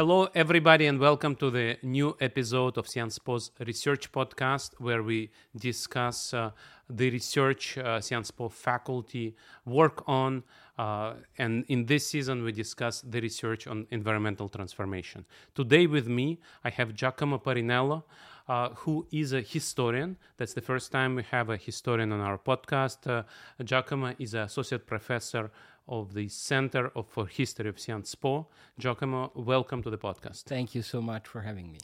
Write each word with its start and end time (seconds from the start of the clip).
Hello, 0.00 0.30
everybody, 0.34 0.86
and 0.86 0.98
welcome 0.98 1.36
to 1.36 1.50
the 1.50 1.76
new 1.82 2.16
episode 2.22 2.78
of 2.78 2.88
Sciences 2.88 3.18
Po's 3.18 3.50
research 3.66 4.10
podcast, 4.10 4.70
where 4.78 5.02
we 5.02 5.30
discuss 5.54 6.32
uh, 6.32 6.52
the 6.88 7.10
research 7.10 7.76
uh, 7.76 8.00
Sciences 8.00 8.30
Po 8.30 8.48
faculty 8.48 9.36
work 9.66 10.02
on. 10.08 10.42
Uh, 10.78 11.16
and 11.36 11.66
in 11.68 11.84
this 11.84 12.06
season, 12.06 12.42
we 12.42 12.50
discuss 12.50 13.02
the 13.02 13.20
research 13.20 13.66
on 13.66 13.86
environmental 13.90 14.48
transformation. 14.48 15.26
Today, 15.54 15.86
with 15.86 16.08
me, 16.08 16.40
I 16.64 16.70
have 16.70 16.94
Giacomo 16.94 17.36
Parrinello. 17.36 18.04
Uh, 18.48 18.70
who 18.82 19.06
is 19.12 19.32
a 19.32 19.40
historian. 19.40 20.16
That's 20.36 20.54
the 20.54 20.60
first 20.60 20.90
time 20.90 21.14
we 21.14 21.22
have 21.30 21.50
a 21.50 21.56
historian 21.56 22.10
on 22.10 22.18
our 22.18 22.36
podcast. 22.36 23.06
Uh, 23.06 23.22
Giacomo 23.62 24.12
is 24.18 24.34
an 24.34 24.40
associate 24.40 24.88
professor 24.88 25.52
of 25.90 26.14
the 26.14 26.28
Center 26.28 26.90
of, 26.94 27.08
for 27.08 27.26
History 27.26 27.68
of 27.68 27.78
Sciences 27.78 28.14
Po. 28.14 28.46
Giacomo, 28.78 29.30
welcome 29.34 29.82
to 29.82 29.90
the 29.90 29.98
podcast. 29.98 30.44
Thank 30.44 30.74
you 30.74 30.82
so 30.82 31.02
much 31.02 31.26
for 31.26 31.42
having 31.42 31.70
me. 31.70 31.78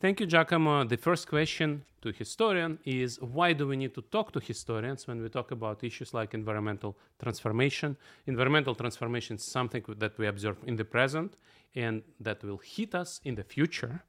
Thank 0.00 0.18
you, 0.18 0.26
Giacomo. 0.26 0.84
The 0.84 0.96
first 0.96 1.28
question 1.28 1.84
to 2.02 2.10
historian 2.10 2.78
is 2.84 3.20
why 3.20 3.52
do 3.52 3.68
we 3.68 3.76
need 3.76 3.94
to 3.94 4.02
talk 4.02 4.32
to 4.32 4.40
historians 4.40 5.06
when 5.06 5.22
we 5.22 5.28
talk 5.28 5.52
about 5.52 5.84
issues 5.84 6.12
like 6.12 6.34
environmental 6.34 6.96
transformation? 7.22 7.96
Environmental 8.26 8.74
transformation 8.74 9.36
is 9.36 9.44
something 9.44 9.84
that 9.98 10.18
we 10.18 10.26
observe 10.26 10.56
in 10.66 10.76
the 10.76 10.84
present 10.84 11.36
and 11.76 12.02
that 12.18 12.42
will 12.42 12.58
hit 12.58 12.94
us 12.94 13.20
in 13.24 13.36
the 13.36 13.44
future 13.44 14.02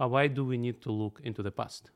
uh, 0.00 0.08
why 0.08 0.26
do 0.26 0.44
we 0.44 0.56
need 0.56 0.80
to 0.82 0.90
look 0.90 1.20
into 1.22 1.42
the 1.42 1.50
past? 1.50 1.90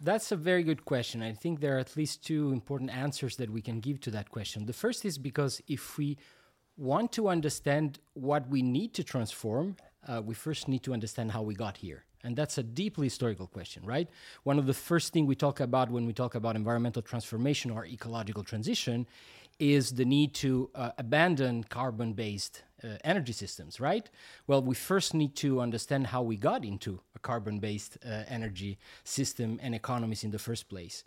That's 0.00 0.30
a 0.30 0.36
very 0.36 0.62
good 0.62 0.84
question. 0.84 1.22
I 1.22 1.32
think 1.32 1.60
there 1.60 1.76
are 1.76 1.80
at 1.80 1.96
least 1.96 2.24
two 2.24 2.52
important 2.52 2.90
answers 2.90 3.36
that 3.36 3.50
we 3.50 3.60
can 3.60 3.80
give 3.80 4.00
to 4.02 4.10
that 4.12 4.30
question. 4.30 4.66
The 4.66 4.72
first 4.72 5.04
is 5.04 5.18
because 5.18 5.60
if 5.66 5.98
we 5.98 6.18
want 6.76 7.10
to 7.12 7.28
understand 7.28 7.98
what 8.14 8.48
we 8.48 8.62
need 8.62 8.94
to 8.94 9.02
transform, 9.02 9.76
uh, 10.06 10.22
we 10.24 10.34
first 10.34 10.68
need 10.68 10.84
to 10.84 10.92
understand 10.92 11.32
how 11.32 11.42
we 11.42 11.54
got 11.54 11.78
here. 11.78 12.04
And 12.22 12.36
that's 12.36 12.58
a 12.58 12.62
deeply 12.62 13.06
historical 13.06 13.48
question, 13.48 13.84
right? 13.84 14.08
One 14.44 14.58
of 14.58 14.66
the 14.66 14.74
first 14.74 15.12
things 15.12 15.26
we 15.26 15.34
talk 15.34 15.58
about 15.58 15.90
when 15.90 16.06
we 16.06 16.12
talk 16.12 16.36
about 16.36 16.54
environmental 16.54 17.02
transformation 17.02 17.70
or 17.70 17.84
ecological 17.84 18.44
transition 18.44 19.06
is 19.58 19.92
the 19.92 20.04
need 20.04 20.32
to 20.34 20.70
uh, 20.76 20.90
abandon 20.98 21.64
carbon 21.64 22.12
based 22.12 22.62
uh, 22.82 22.96
energy 23.04 23.32
systems, 23.32 23.80
right? 23.80 24.08
Well, 24.46 24.62
we 24.62 24.74
first 24.74 25.14
need 25.14 25.34
to 25.36 25.60
understand 25.60 26.08
how 26.08 26.22
we 26.22 26.36
got 26.36 26.64
into 26.64 27.00
a 27.14 27.18
carbon 27.18 27.58
based 27.58 27.98
uh, 28.04 28.24
energy 28.28 28.78
system 29.04 29.58
and 29.62 29.74
economies 29.74 30.24
in 30.24 30.30
the 30.30 30.38
first 30.38 30.68
place. 30.68 31.04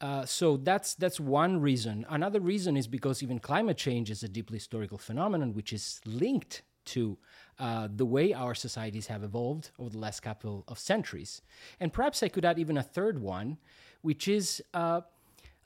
Uh, 0.00 0.26
so 0.26 0.56
that's 0.56 0.94
that's 0.94 1.20
one 1.20 1.60
reason. 1.60 2.04
Another 2.08 2.40
reason 2.40 2.76
is 2.76 2.86
because 2.86 3.22
even 3.22 3.38
climate 3.38 3.76
change 3.76 4.10
is 4.10 4.22
a 4.22 4.28
deeply 4.28 4.58
historical 4.58 4.98
phenomenon, 4.98 5.54
which 5.54 5.72
is 5.72 6.00
linked 6.04 6.62
to 6.86 7.16
uh, 7.58 7.88
the 7.94 8.04
way 8.04 8.32
our 8.32 8.54
societies 8.54 9.06
have 9.06 9.22
evolved 9.22 9.70
over 9.78 9.90
the 9.90 9.98
last 9.98 10.20
couple 10.20 10.64
of 10.68 10.78
centuries. 10.78 11.40
And 11.80 11.92
perhaps 11.92 12.22
I 12.22 12.28
could 12.28 12.44
add 12.44 12.58
even 12.58 12.76
a 12.76 12.82
third 12.82 13.18
one, 13.18 13.58
which 14.02 14.28
is 14.28 14.62
uh, 14.74 15.02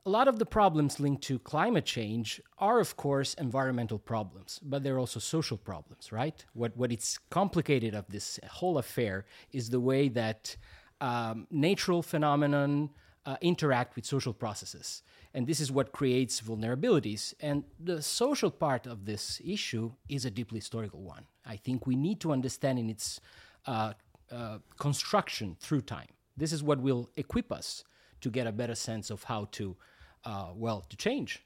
a 0.08 0.16
lot 0.18 0.26
of 0.26 0.38
the 0.38 0.46
problems 0.46 0.98
linked 0.98 1.22
to 1.22 1.38
climate 1.38 1.84
change 1.84 2.40
are, 2.58 2.80
of 2.80 2.96
course, 2.96 3.34
environmental 3.34 3.98
problems, 3.98 4.58
but 4.62 4.82
they're 4.82 4.98
also 4.98 5.20
social 5.20 5.58
problems, 5.58 6.10
right? 6.10 6.46
What, 6.54 6.74
what 6.78 6.90
it's 6.90 7.18
complicated 7.28 7.94
of 7.94 8.06
this 8.08 8.40
whole 8.58 8.78
affair 8.78 9.26
is 9.52 9.68
the 9.68 9.80
way 9.80 10.08
that 10.08 10.56
um, 11.02 11.46
natural 11.50 12.00
phenomenon 12.02 12.88
uh, 13.26 13.36
interact 13.42 13.96
with 13.96 14.06
social 14.06 14.32
processes. 14.32 15.02
And 15.34 15.46
this 15.46 15.60
is 15.60 15.70
what 15.70 15.92
creates 15.92 16.40
vulnerabilities. 16.40 17.34
And 17.40 17.64
the 17.78 18.00
social 18.00 18.50
part 18.50 18.86
of 18.86 19.04
this 19.04 19.42
issue 19.44 19.92
is 20.08 20.24
a 20.24 20.30
deeply 20.30 20.60
historical 20.60 21.02
one. 21.02 21.24
I 21.44 21.56
think 21.56 21.86
we 21.86 21.96
need 21.96 22.18
to 22.20 22.32
understand 22.32 22.78
in 22.78 22.88
its 22.88 23.20
uh, 23.66 23.92
uh, 24.32 24.58
construction 24.78 25.58
through 25.60 25.82
time. 25.82 26.08
This 26.34 26.52
is 26.54 26.62
what 26.62 26.80
will 26.80 27.10
equip 27.16 27.52
us 27.52 27.84
to 28.22 28.30
get 28.30 28.46
a 28.46 28.52
better 28.52 28.74
sense 28.74 29.10
of 29.10 29.24
how 29.24 29.48
to 29.52 29.76
uh, 30.24 30.48
well, 30.54 30.84
to 30.88 30.96
change. 30.96 31.42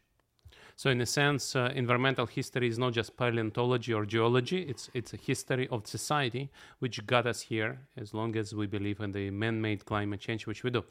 So, 0.77 0.91
in 0.91 1.01
a 1.01 1.07
sense, 1.07 1.55
uh, 1.55 1.71
environmental 1.75 2.27
history 2.27 2.67
is 2.67 2.79
not 2.79 2.93
just 2.93 3.17
paleontology 3.17 3.93
or 3.93 4.05
geology, 4.05 4.63
it's, 4.63 4.91
it's 4.95 5.13
a 5.13 5.17
history 5.17 5.69
of 5.69 5.87
society 5.87 6.51
which 6.79 7.07
got 7.07 7.27
us 7.27 7.43
here 7.43 7.79
as 7.97 8.15
long 8.15 8.37
as 8.37 8.55
we 8.55 8.67
believe 8.67 9.01
in 9.01 9.13
the 9.13 9.31
man 9.31 9.61
made 9.61 9.85
climate 9.85 10.21
change, 10.21 10.47
which 10.47 10.65
we 10.65 10.71
do. 10.71 10.85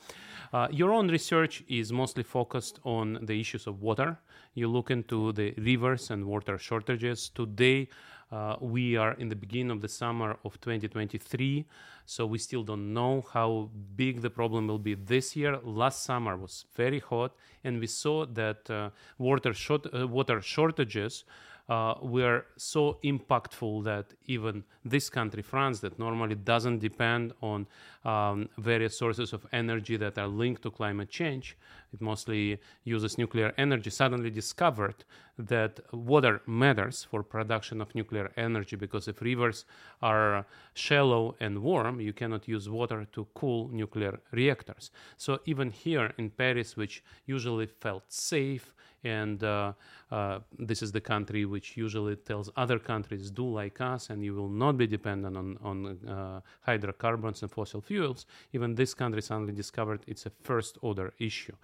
Uh, 0.53 0.67
your 0.71 0.93
own 0.93 1.09
research 1.09 1.63
is 1.67 1.91
mostly 1.91 2.23
focused 2.23 2.79
on 2.83 3.19
the 3.23 3.39
issues 3.39 3.67
of 3.67 3.81
water. 3.81 4.17
You 4.53 4.67
look 4.67 4.91
into 4.91 5.33
the 5.33 5.53
rivers 5.57 6.11
and 6.11 6.25
water 6.25 6.57
shortages. 6.57 7.29
Today, 7.29 7.89
uh, 8.31 8.55
we 8.61 8.95
are 8.95 9.13
in 9.13 9.29
the 9.29 9.35
beginning 9.35 9.71
of 9.71 9.81
the 9.81 9.89
summer 9.89 10.37
of 10.45 10.59
2023, 10.61 11.65
so 12.05 12.25
we 12.25 12.37
still 12.37 12.63
don't 12.63 12.93
know 12.93 13.25
how 13.33 13.69
big 13.95 14.21
the 14.21 14.29
problem 14.29 14.67
will 14.67 14.79
be 14.79 14.93
this 14.93 15.35
year. 15.35 15.57
Last 15.63 16.03
summer 16.03 16.37
was 16.37 16.65
very 16.75 16.99
hot, 16.99 17.33
and 17.63 17.79
we 17.79 17.87
saw 17.87 18.25
that 18.25 18.69
uh, 18.69 18.89
water, 19.17 19.53
short, 19.53 19.87
uh, 19.93 20.07
water 20.07 20.41
shortages 20.41 21.25
uh, 21.69 21.95
were 22.01 22.45
so 22.57 22.97
impactful 23.03 23.83
that 23.83 24.05
even 24.25 24.63
this 24.83 25.09
country, 25.09 25.41
France, 25.41 25.79
that 25.79 25.97
normally 25.99 26.35
doesn't 26.35 26.79
depend 26.79 27.33
on 27.41 27.67
um, 28.03 28.49
various 28.57 28.97
sources 28.97 29.31
of 29.31 29.45
energy 29.53 29.95
that 29.95 30.17
are 30.17 30.27
linked 30.27 30.61
to 30.63 30.71
climate 30.71 31.09
change, 31.09 31.57
it 31.93 32.01
mostly 32.01 32.59
uses 32.83 33.17
nuclear 33.17 33.53
energy, 33.57 33.89
suddenly 33.89 34.29
discovered 34.29 35.03
that 35.37 35.79
water 35.93 36.41
matters 36.45 37.05
for 37.09 37.23
production 37.23 37.81
of 37.81 37.93
nuclear 37.95 38.31
energy 38.37 38.75
because 38.75 39.07
if 39.07 39.21
rivers 39.21 39.65
are 40.01 40.45
shallow 40.73 41.35
and 41.39 41.61
warm, 41.61 41.99
you 41.99 42.13
cannot 42.13 42.47
use 42.47 42.69
water 42.69 43.07
to 43.11 43.27
cool 43.33 43.69
nuclear 43.69 44.19
reactors. 44.31 44.91
So 45.17 45.39
even 45.45 45.71
here 45.71 46.13
in 46.17 46.29
Paris, 46.29 46.77
which 46.77 47.03
usually 47.25 47.65
felt 47.65 48.03
safe, 48.07 48.73
and 49.03 49.43
uh, 49.43 49.73
uh, 50.11 50.39
this 50.59 50.81
is 50.81 50.91
the 50.91 51.01
country 51.01 51.45
which 51.45 51.75
usually 51.75 52.15
tells 52.15 52.49
other 52.55 52.77
countries 52.77 53.31
do 53.31 53.49
like 53.49 53.81
us 53.81 54.09
and 54.09 54.23
you 54.23 54.35
will 54.35 54.49
not 54.49 54.77
be 54.77 54.85
dependent 54.85 55.35
on, 55.35 55.57
on 55.63 56.07
uh, 56.07 56.41
hydrocarbons 56.61 57.41
and 57.41 57.51
fossil 57.51 57.81
fuels 57.81 58.25
even 58.53 58.75
this 58.75 58.93
country 58.93 59.21
suddenly 59.21 59.53
discovered 59.53 60.01
it's 60.07 60.25
a 60.25 60.31
first 60.43 60.77
order 60.81 61.13
issue 61.19 61.55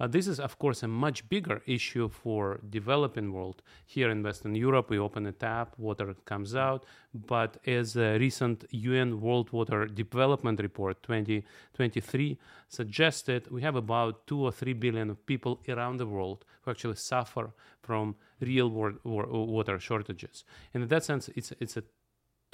uh, 0.00 0.06
this 0.06 0.26
is 0.26 0.40
of 0.40 0.58
course 0.58 0.82
a 0.82 0.88
much 0.88 1.28
bigger 1.28 1.62
issue 1.66 2.08
for 2.08 2.60
developing 2.70 3.32
world 3.32 3.62
here 3.86 4.10
in 4.10 4.22
western 4.22 4.54
europe 4.54 4.90
we 4.90 4.98
open 4.98 5.26
a 5.26 5.32
tap 5.32 5.74
water 5.78 6.14
comes 6.24 6.54
out 6.54 6.84
but 7.14 7.56
as 7.66 7.96
a 7.96 8.18
recent 8.18 8.64
un 8.72 9.20
world 9.20 9.52
water 9.52 9.86
development 9.86 10.60
report 10.60 11.02
2023 11.02 12.38
suggested 12.68 13.50
we 13.50 13.62
have 13.62 13.76
about 13.76 14.26
2 14.26 14.40
or 14.40 14.52
3 14.52 14.72
billion 14.74 15.10
of 15.10 15.24
people 15.26 15.60
around 15.68 15.98
the 15.98 16.06
world 16.06 16.44
who 16.62 16.70
actually 16.70 16.96
suffer 16.96 17.52
from 17.82 18.16
real 18.40 18.68
water 19.04 19.78
shortages. 19.78 20.44
And 20.72 20.82
in 20.82 20.88
that 20.88 21.04
sense, 21.04 21.28
it's 21.36 21.52
it's 21.60 21.76
a 21.76 21.84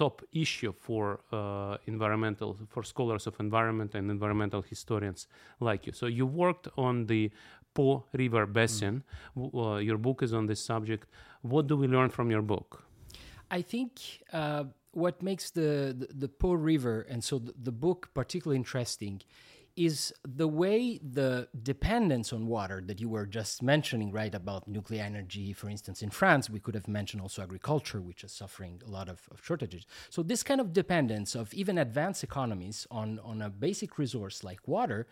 top 0.02 0.16
issue 0.32 0.72
for 0.86 1.02
uh, 1.32 1.76
environmental 1.94 2.50
for 2.72 2.82
scholars 2.92 3.26
of 3.26 3.34
environment 3.46 3.90
and 3.96 4.04
environmental 4.10 4.62
historians 4.72 5.20
like 5.68 5.80
you. 5.86 5.92
So 6.00 6.06
you 6.18 6.26
worked 6.44 6.66
on 6.86 6.94
the 7.12 7.22
Po 7.74 7.88
River 8.22 8.46
Basin. 8.46 8.96
Mm. 9.36 9.50
Uh, 9.54 9.78
your 9.88 9.98
book 10.06 10.18
is 10.26 10.32
on 10.32 10.46
this 10.46 10.60
subject. 10.72 11.04
What 11.52 11.64
do 11.70 11.74
we 11.82 11.86
learn 11.96 12.10
from 12.10 12.30
your 12.34 12.44
book? 12.54 12.70
I 13.58 13.62
think 13.72 13.92
uh, 14.32 14.64
what 15.02 15.22
makes 15.22 15.50
the, 15.50 15.94
the, 16.00 16.08
the 16.22 16.28
Po 16.28 16.52
River 16.52 16.96
and 17.12 17.20
so 17.28 17.38
the, 17.38 17.54
the 17.68 17.72
book 17.72 18.00
particularly 18.14 18.58
interesting 18.64 19.16
is 19.86 20.12
the 20.26 20.46
way 20.46 21.00
the 21.02 21.48
dependence 21.62 22.32
on 22.32 22.46
water 22.46 22.82
that 22.86 23.00
you 23.00 23.08
were 23.08 23.24
just 23.24 23.62
mentioning, 23.62 24.12
right, 24.12 24.34
about 24.34 24.68
nuclear 24.68 25.02
energy, 25.02 25.52
for 25.52 25.70
instance, 25.70 26.02
in 26.02 26.10
France, 26.10 26.50
we 26.50 26.60
could 26.60 26.74
have 26.74 26.86
mentioned 26.86 27.22
also 27.22 27.42
agriculture, 27.42 28.00
which 28.00 28.22
is 28.22 28.30
suffering 28.30 28.82
a 28.86 28.90
lot 28.90 29.08
of, 29.08 29.20
of 29.30 29.42
shortages. 29.42 29.86
So, 30.10 30.22
this 30.22 30.42
kind 30.42 30.60
of 30.60 30.72
dependence 30.72 31.34
of 31.34 31.54
even 31.54 31.78
advanced 31.78 32.22
economies 32.22 32.86
on, 32.90 33.20
on 33.24 33.40
a 33.40 33.48
basic 33.48 33.98
resource 33.98 34.44
like 34.44 34.68
water 34.68 35.06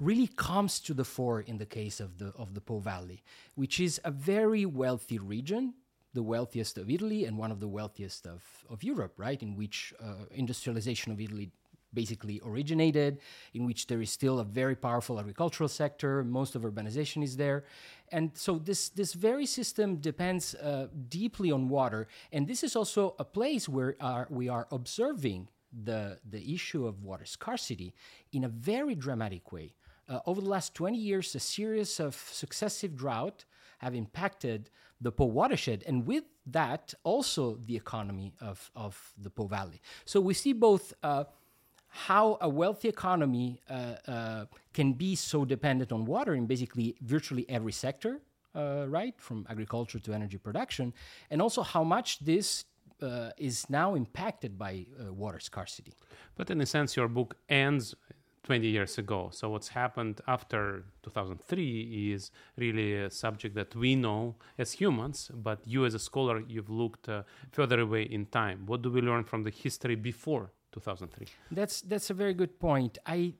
really 0.00 0.28
comes 0.28 0.80
to 0.80 0.94
the 0.94 1.04
fore 1.04 1.40
in 1.42 1.58
the 1.58 1.66
case 1.66 2.00
of 2.00 2.18
the, 2.18 2.32
of 2.36 2.54
the 2.54 2.60
Po 2.60 2.78
Valley, 2.78 3.22
which 3.56 3.78
is 3.78 4.00
a 4.04 4.10
very 4.10 4.64
wealthy 4.64 5.18
region 5.18 5.74
the 6.14 6.22
wealthiest 6.22 6.78
of 6.78 6.90
Italy 6.90 7.26
and 7.26 7.36
one 7.36 7.52
of 7.52 7.60
the 7.60 7.68
wealthiest 7.68 8.26
of, 8.26 8.42
of 8.70 8.82
Europe, 8.82 9.14
right? 9.18 9.42
In 9.42 9.54
which 9.54 9.92
uh, 10.02 10.24
industrialization 10.30 11.12
of 11.12 11.20
Italy 11.20 11.52
basically 11.92 12.40
originated, 12.44 13.20
in 13.54 13.66
which 13.66 13.86
there 13.86 14.00
is 14.00 14.10
still 14.10 14.40
a 14.40 14.44
very 14.44 14.76
powerful 14.76 15.18
agricultural 15.18 15.68
sector. 15.68 16.22
Most 16.24 16.54
of 16.54 16.62
urbanization 16.62 17.22
is 17.22 17.36
there. 17.36 17.64
And 18.10 18.30
so 18.34 18.58
this, 18.58 18.88
this 18.90 19.14
very 19.14 19.46
system 19.46 19.96
depends 19.96 20.54
uh, 20.54 20.88
deeply 21.08 21.50
on 21.50 21.68
water. 21.68 22.08
And 22.32 22.46
this 22.46 22.62
is 22.62 22.76
also 22.76 23.14
a 23.18 23.24
place 23.24 23.68
where 23.68 23.96
our, 24.00 24.26
we 24.30 24.48
are 24.48 24.66
observing 24.70 25.48
the, 25.84 26.18
the 26.28 26.54
issue 26.54 26.86
of 26.86 27.02
water 27.02 27.24
scarcity 27.24 27.94
in 28.32 28.44
a 28.44 28.48
very 28.48 28.94
dramatic 28.94 29.52
way. 29.52 29.74
Uh, 30.08 30.20
over 30.24 30.40
the 30.40 30.48
last 30.48 30.74
20 30.74 30.96
years, 30.96 31.34
a 31.34 31.40
series 31.40 32.00
of 32.00 32.14
successive 32.14 32.96
drought 32.96 33.44
have 33.78 33.94
impacted 33.94 34.70
the 35.00 35.12
Po 35.12 35.26
watershed, 35.26 35.84
and 35.86 36.06
with 36.06 36.24
that, 36.46 36.94
also 37.04 37.58
the 37.66 37.76
economy 37.76 38.32
of, 38.40 38.70
of 38.74 39.12
the 39.16 39.30
Po 39.30 39.46
Valley. 39.46 39.80
So 40.04 40.20
we 40.20 40.34
see 40.34 40.52
both 40.52 40.92
uh, 41.02 41.24
how 41.88 42.38
a 42.40 42.48
wealthy 42.48 42.88
economy 42.88 43.60
uh, 43.68 43.94
uh, 44.06 44.44
can 44.72 44.92
be 44.92 45.14
so 45.14 45.44
dependent 45.44 45.92
on 45.92 46.04
water 46.04 46.34
in 46.34 46.46
basically 46.46 46.96
virtually 47.00 47.46
every 47.48 47.72
sector, 47.72 48.20
uh, 48.54 48.84
right, 48.88 49.14
from 49.18 49.46
agriculture 49.48 49.98
to 49.98 50.12
energy 50.12 50.38
production, 50.38 50.92
and 51.30 51.40
also 51.40 51.62
how 51.62 51.82
much 51.82 52.18
this 52.20 52.64
uh, 53.02 53.30
is 53.36 53.68
now 53.70 53.94
impacted 53.94 54.58
by 54.58 54.86
uh, 55.00 55.12
water 55.12 55.40
scarcity. 55.40 55.94
But 56.36 56.50
in 56.50 56.60
a 56.60 56.66
sense, 56.66 56.96
your 56.96 57.08
book 57.08 57.36
ends 57.48 57.94
20 58.44 58.66
years 58.66 58.96
ago. 58.98 59.28
So 59.32 59.50
what's 59.50 59.68
happened 59.68 60.20
after 60.26 60.84
2003 61.02 62.12
is 62.12 62.30
really 62.56 62.96
a 62.96 63.10
subject 63.10 63.54
that 63.56 63.74
we 63.74 63.94
know 63.94 64.36
as 64.56 64.72
humans, 64.72 65.30
but 65.34 65.60
you 65.66 65.84
as 65.84 65.94
a 65.94 65.98
scholar, 65.98 66.42
you've 66.48 66.70
looked 66.70 67.08
uh, 67.08 67.22
further 67.52 67.80
away 67.80 68.02
in 68.02 68.26
time. 68.26 68.64
What 68.66 68.82
do 68.82 68.90
we 68.90 69.00
learn 69.00 69.24
from 69.24 69.42
the 69.42 69.50
history 69.50 69.96
before 69.96 70.50
2003? 70.72 71.26
That's 71.50 71.80
that's 71.82 72.10
a 72.10 72.14
very 72.14 72.34
good 72.34 72.58
point. 72.58 72.98
I 73.06 73.34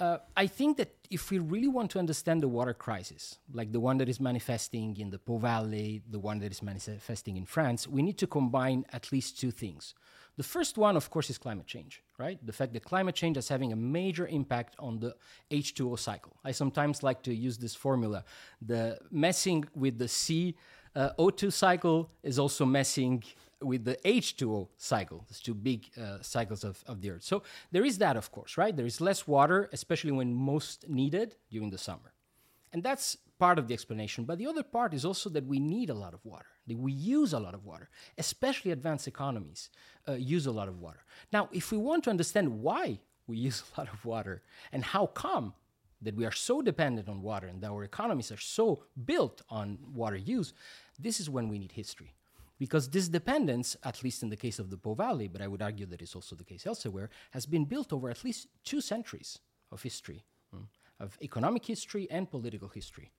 uh, 0.00 0.18
I 0.36 0.46
think 0.48 0.76
that 0.78 0.92
if 1.08 1.30
we 1.30 1.38
really 1.38 1.68
want 1.68 1.90
to 1.92 1.98
understand 2.00 2.42
the 2.42 2.48
water 2.48 2.74
crisis, 2.74 3.38
like 3.52 3.70
the 3.70 3.78
one 3.78 3.98
that 3.98 4.08
is 4.08 4.18
manifesting 4.18 4.96
in 4.96 5.10
the 5.10 5.18
Po 5.18 5.38
Valley, 5.38 6.02
the 6.10 6.18
one 6.18 6.40
that 6.40 6.50
is 6.50 6.62
manifesting 6.62 7.36
in 7.36 7.44
France, 7.44 7.86
we 7.86 8.02
need 8.02 8.18
to 8.18 8.26
combine 8.26 8.84
at 8.92 9.12
least 9.12 9.38
two 9.38 9.52
things. 9.52 9.94
The 10.36 10.42
first 10.42 10.76
one, 10.76 10.96
of 10.96 11.10
course, 11.10 11.30
is 11.30 11.38
climate 11.38 11.68
change, 11.68 12.02
right? 12.18 12.44
The 12.44 12.52
fact 12.52 12.72
that 12.72 12.82
climate 12.82 13.14
change 13.14 13.36
is 13.36 13.48
having 13.48 13.72
a 13.72 13.76
major 13.76 14.26
impact 14.26 14.74
on 14.80 14.98
the 14.98 15.14
H2O 15.52 15.96
cycle. 15.96 16.36
I 16.44 16.50
sometimes 16.50 17.04
like 17.04 17.22
to 17.22 17.32
use 17.32 17.56
this 17.56 17.76
formula. 17.76 18.24
The 18.60 18.98
messing 19.12 19.64
with 19.76 19.98
the 19.98 20.08
C 20.08 20.56
uh, 20.96 21.10
O2 21.20 21.52
cycle 21.52 22.10
is 22.24 22.40
also 22.40 22.64
messing 22.64 23.22
with 23.64 23.84
the 23.84 23.96
H2O 24.04 24.68
cycle, 24.76 25.24
these 25.28 25.40
two 25.40 25.54
big 25.54 25.90
uh, 26.00 26.18
cycles 26.20 26.64
of, 26.64 26.82
of 26.86 27.00
the 27.00 27.10
Earth. 27.10 27.22
So 27.22 27.42
there 27.72 27.84
is 27.84 27.98
that, 27.98 28.16
of 28.16 28.30
course, 28.30 28.56
right? 28.56 28.76
There 28.76 28.86
is 28.86 29.00
less 29.00 29.26
water, 29.26 29.68
especially 29.72 30.12
when 30.12 30.34
most 30.34 30.88
needed 30.88 31.36
during 31.50 31.70
the 31.70 31.78
summer. 31.78 32.12
And 32.72 32.82
that's 32.82 33.16
part 33.38 33.58
of 33.58 33.68
the 33.68 33.74
explanation. 33.74 34.24
But 34.24 34.38
the 34.38 34.46
other 34.46 34.62
part 34.62 34.94
is 34.94 35.04
also 35.04 35.30
that 35.30 35.46
we 35.46 35.58
need 35.58 35.90
a 35.90 35.94
lot 35.94 36.14
of 36.14 36.24
water, 36.24 36.46
that 36.66 36.76
we 36.76 36.92
use 36.92 37.32
a 37.32 37.38
lot 37.38 37.54
of 37.54 37.64
water, 37.64 37.88
especially 38.18 38.72
advanced 38.72 39.06
economies 39.06 39.70
uh, 40.08 40.12
use 40.12 40.46
a 40.46 40.52
lot 40.52 40.68
of 40.68 40.80
water. 40.80 41.04
Now, 41.32 41.48
if 41.52 41.70
we 41.72 41.78
want 41.78 42.04
to 42.04 42.10
understand 42.10 42.60
why 42.60 43.00
we 43.26 43.36
use 43.48 43.62
a 43.62 43.80
lot 43.80 43.92
of 43.92 44.04
water 44.04 44.42
and 44.72 44.84
how 44.84 45.06
come 45.06 45.54
that 46.02 46.16
we 46.16 46.26
are 46.26 46.32
so 46.32 46.60
dependent 46.60 47.08
on 47.08 47.22
water 47.22 47.46
and 47.46 47.60
that 47.62 47.70
our 47.70 47.84
economies 47.84 48.30
are 48.30 48.36
so 48.36 48.84
built 49.04 49.42
on 49.48 49.78
water 49.94 50.16
use, 50.16 50.52
this 50.98 51.20
is 51.20 51.30
when 51.30 51.48
we 51.48 51.58
need 51.58 51.72
history 51.72 52.14
because 52.58 52.88
this 52.90 53.08
dependence, 53.08 53.76
at 53.82 54.02
least 54.02 54.22
in 54.22 54.28
the 54.28 54.36
case 54.36 54.58
of 54.58 54.70
the 54.70 54.76
Po 54.76 54.94
Valley, 54.94 55.28
but 55.28 55.42
I 55.42 55.48
would 55.48 55.62
argue 55.62 55.86
that 55.86 56.02
is 56.02 56.14
also 56.14 56.36
the 56.36 56.44
case 56.44 56.66
elsewhere, 56.66 57.10
has 57.32 57.46
been 57.46 57.64
built 57.64 57.92
over 57.92 58.10
at 58.10 58.24
least 58.24 58.48
two 58.64 58.80
centuries 58.80 59.38
of 59.72 59.82
history, 59.82 60.24
mm, 60.54 60.66
of 61.00 61.18
economic 61.22 61.64
history 61.66 62.08
and 62.10 62.30
political 62.30 62.68
history. 62.68 63.10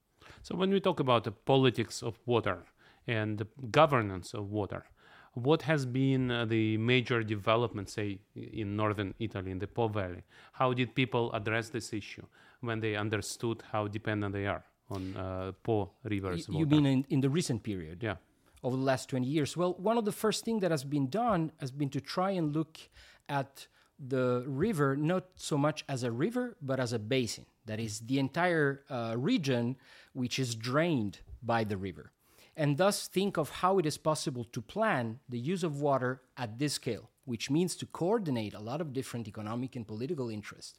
So, 0.42 0.56
when 0.56 0.72
we 0.72 0.80
talk 0.80 1.00
about 1.00 1.24
the 1.24 1.32
politics 1.32 2.02
of 2.02 2.18
water 2.26 2.66
and 3.08 3.38
the 3.38 3.48
governance 3.70 4.34
of 4.34 4.52
water, 4.52 4.86
what 5.34 5.64
has 5.64 5.86
been 5.86 6.32
uh, 6.32 6.46
the 6.46 6.78
major 6.78 7.22
development, 7.22 7.90
say, 7.90 8.20
in 8.36 8.78
northern 8.78 9.14
Italy, 9.20 9.52
in 9.52 9.60
the 9.60 9.68
Po 9.68 9.90
Valley? 9.90 10.24
How 10.54 10.74
did 10.74 10.96
people 10.96 11.32
address 11.34 11.70
this 11.70 11.92
issue 11.92 12.26
when 12.62 12.80
they 12.80 12.96
understood 12.96 13.62
how 13.72 13.88
dependent 13.88 14.34
they 14.34 14.48
are 14.48 14.64
on 14.90 15.16
uh, 15.18 15.52
Po 15.62 15.92
rivers? 16.06 16.48
Y- 16.48 16.60
you 16.60 16.66
mean 16.66 16.86
in, 16.86 17.06
in 17.10 17.20
the 17.20 17.30
recent 17.30 17.62
period? 17.62 18.02
Yeah 18.02 18.16
over 18.66 18.76
the 18.76 18.84
last 18.84 19.10
20 19.10 19.28
years? 19.28 19.56
Well, 19.56 19.76
one 19.78 19.98
of 19.98 20.06
the 20.06 20.12
first 20.12 20.44
things 20.44 20.62
that 20.62 20.72
has 20.72 20.84
been 20.84 21.08
done 21.08 21.52
has 21.60 21.70
been 21.70 21.90
to 21.90 22.02
try 22.02 22.32
and 22.32 22.54
look 22.54 22.80
at 23.30 23.68
the 24.00 24.44
river 24.48 24.98
not 24.98 25.26
so 25.36 25.58
much 25.58 25.86
as 25.88 26.04
a 26.04 26.12
river, 26.12 26.58
but 26.62 26.80
as 26.80 26.92
a 26.92 27.00
basin. 27.00 27.46
That 27.68 27.80
is, 27.80 28.00
the 28.00 28.20
entire 28.20 28.84
uh, 28.90 29.16
region 29.18 29.78
which 30.14 30.40
is 30.40 30.56
drained 30.56 31.20
by 31.44 31.64
the 31.64 31.78
river. 31.78 32.12
And 32.58 32.78
thus 32.78 33.08
think 33.08 33.38
of 33.38 33.50
how 33.50 33.78
it 33.80 33.86
is 33.86 33.98
possible 33.98 34.46
to 34.46 34.62
plan 34.62 35.20
the 35.30 35.40
use 35.40 35.64
of 35.64 35.82
water 35.82 36.22
at 36.36 36.58
this 36.58 36.74
scale, 36.74 37.10
which 37.26 37.52
means 37.52 37.76
to 37.78 37.86
coordinate 37.86 38.54
a 38.56 38.60
lot 38.60 38.82
of 38.82 38.94
different 38.94 39.28
economic 39.28 39.76
and 39.76 39.86
political 39.86 40.30
interests. 40.30 40.74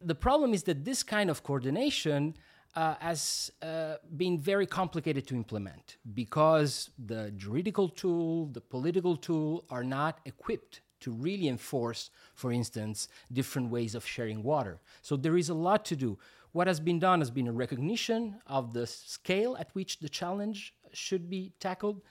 The 0.00 0.14
problem 0.14 0.52
is 0.52 0.64
that 0.64 0.84
this 0.84 1.02
kind 1.02 1.30
of 1.30 1.42
coordination 1.42 2.36
uh, 2.74 2.94
has 3.00 3.50
uh, 3.60 3.96
been 4.16 4.38
very 4.38 4.66
complicated 4.66 5.26
to 5.26 5.34
implement 5.34 5.96
because 6.14 6.90
the 7.06 7.30
juridical 7.36 7.88
tool, 7.88 8.46
the 8.46 8.60
political 8.60 9.16
tool 9.16 9.64
are 9.70 9.84
not 9.84 10.20
equipped 10.24 10.80
to 11.00 11.10
really 11.10 11.48
enforce, 11.48 12.10
for 12.34 12.52
instance, 12.52 13.08
different 13.32 13.70
ways 13.70 13.94
of 13.94 14.06
sharing 14.06 14.42
water. 14.42 14.80
So 15.02 15.16
there 15.16 15.36
is 15.36 15.48
a 15.48 15.54
lot 15.54 15.84
to 15.86 15.96
do. 15.96 16.18
What 16.52 16.66
has 16.66 16.80
been 16.80 16.98
done 16.98 17.20
has 17.20 17.30
been 17.30 17.48
a 17.48 17.52
recognition 17.52 18.36
of 18.46 18.72
the 18.72 18.86
scale 18.86 19.56
at 19.58 19.74
which 19.74 19.98
the 19.98 20.08
challenge 20.08 20.74
should 20.92 21.28
be 21.28 21.52
tackled. 21.58 22.02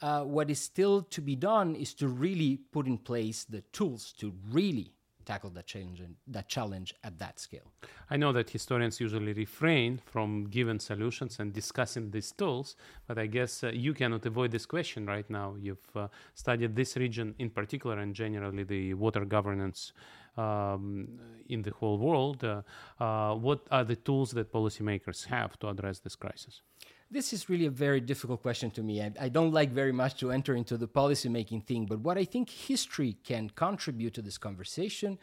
Uh, 0.00 0.24
what 0.24 0.50
is 0.50 0.58
still 0.58 1.02
to 1.02 1.20
be 1.20 1.36
done 1.36 1.76
is 1.76 1.94
to 1.94 2.08
really 2.08 2.58
put 2.72 2.86
in 2.86 2.98
place 2.98 3.44
the 3.44 3.60
tools 3.72 4.12
to 4.18 4.34
really 4.50 4.92
tackle 5.24 5.50
that 5.50 5.66
challenge 5.66 6.02
that 6.26 6.48
challenge 6.48 6.94
at 7.04 7.18
that 7.18 7.38
scale. 7.38 7.68
I 8.10 8.16
know 8.16 8.32
that 8.32 8.50
historians 8.50 9.00
usually 9.00 9.32
refrain 9.32 10.00
from 10.04 10.44
giving 10.44 10.78
solutions 10.78 11.38
and 11.40 11.52
discussing 11.52 12.10
these 12.10 12.32
tools, 12.32 12.76
but 13.06 13.18
I 13.18 13.26
guess 13.26 13.64
uh, 13.64 13.68
you 13.68 13.94
cannot 13.94 14.26
avoid 14.26 14.50
this 14.50 14.66
question 14.66 15.06
right 15.06 15.28
now. 15.30 15.56
You've 15.58 15.96
uh, 15.96 16.08
studied 16.34 16.76
this 16.76 16.96
region 16.96 17.34
in 17.38 17.50
particular 17.50 17.98
and 17.98 18.14
generally 18.14 18.64
the 18.64 18.94
water 18.94 19.24
governance 19.24 19.92
um, 20.36 21.08
in 21.48 21.62
the 21.62 21.72
whole 21.72 21.98
world. 21.98 22.42
Uh, 22.44 22.62
uh 23.00 23.34
what 23.34 23.60
are 23.70 23.84
the 23.84 23.96
tools 23.96 24.30
that 24.32 24.52
policymakers 24.52 25.26
have 25.26 25.58
to 25.60 25.68
address 25.68 25.98
this 26.00 26.16
crisis? 26.16 26.62
This 27.12 27.34
is 27.34 27.50
really 27.50 27.66
a 27.66 27.70
very 27.70 28.00
difficult 28.00 28.40
question 28.40 28.70
to 28.70 28.82
me. 28.82 29.02
I, 29.02 29.12
I, 29.20 29.28
don't 29.28 29.52
like 29.52 29.70
very 29.70 29.92
much 29.92 30.18
to 30.20 30.32
enter 30.32 30.54
into 30.54 30.78
the 30.78 30.88
policymaking 30.88 31.62
thing, 31.62 31.84
but 31.84 32.00
what 32.00 32.16
I 32.16 32.24
think 32.24 32.48
history 32.48 33.18
can 33.22 33.50
contribute 33.50 34.14
to 34.14 34.22
this 34.22 34.38
conversation 34.38 35.18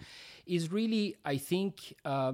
is 0.46 0.72
really, 0.72 1.16
I 1.26 1.38
think, 1.38 1.96
uh, 2.06 2.34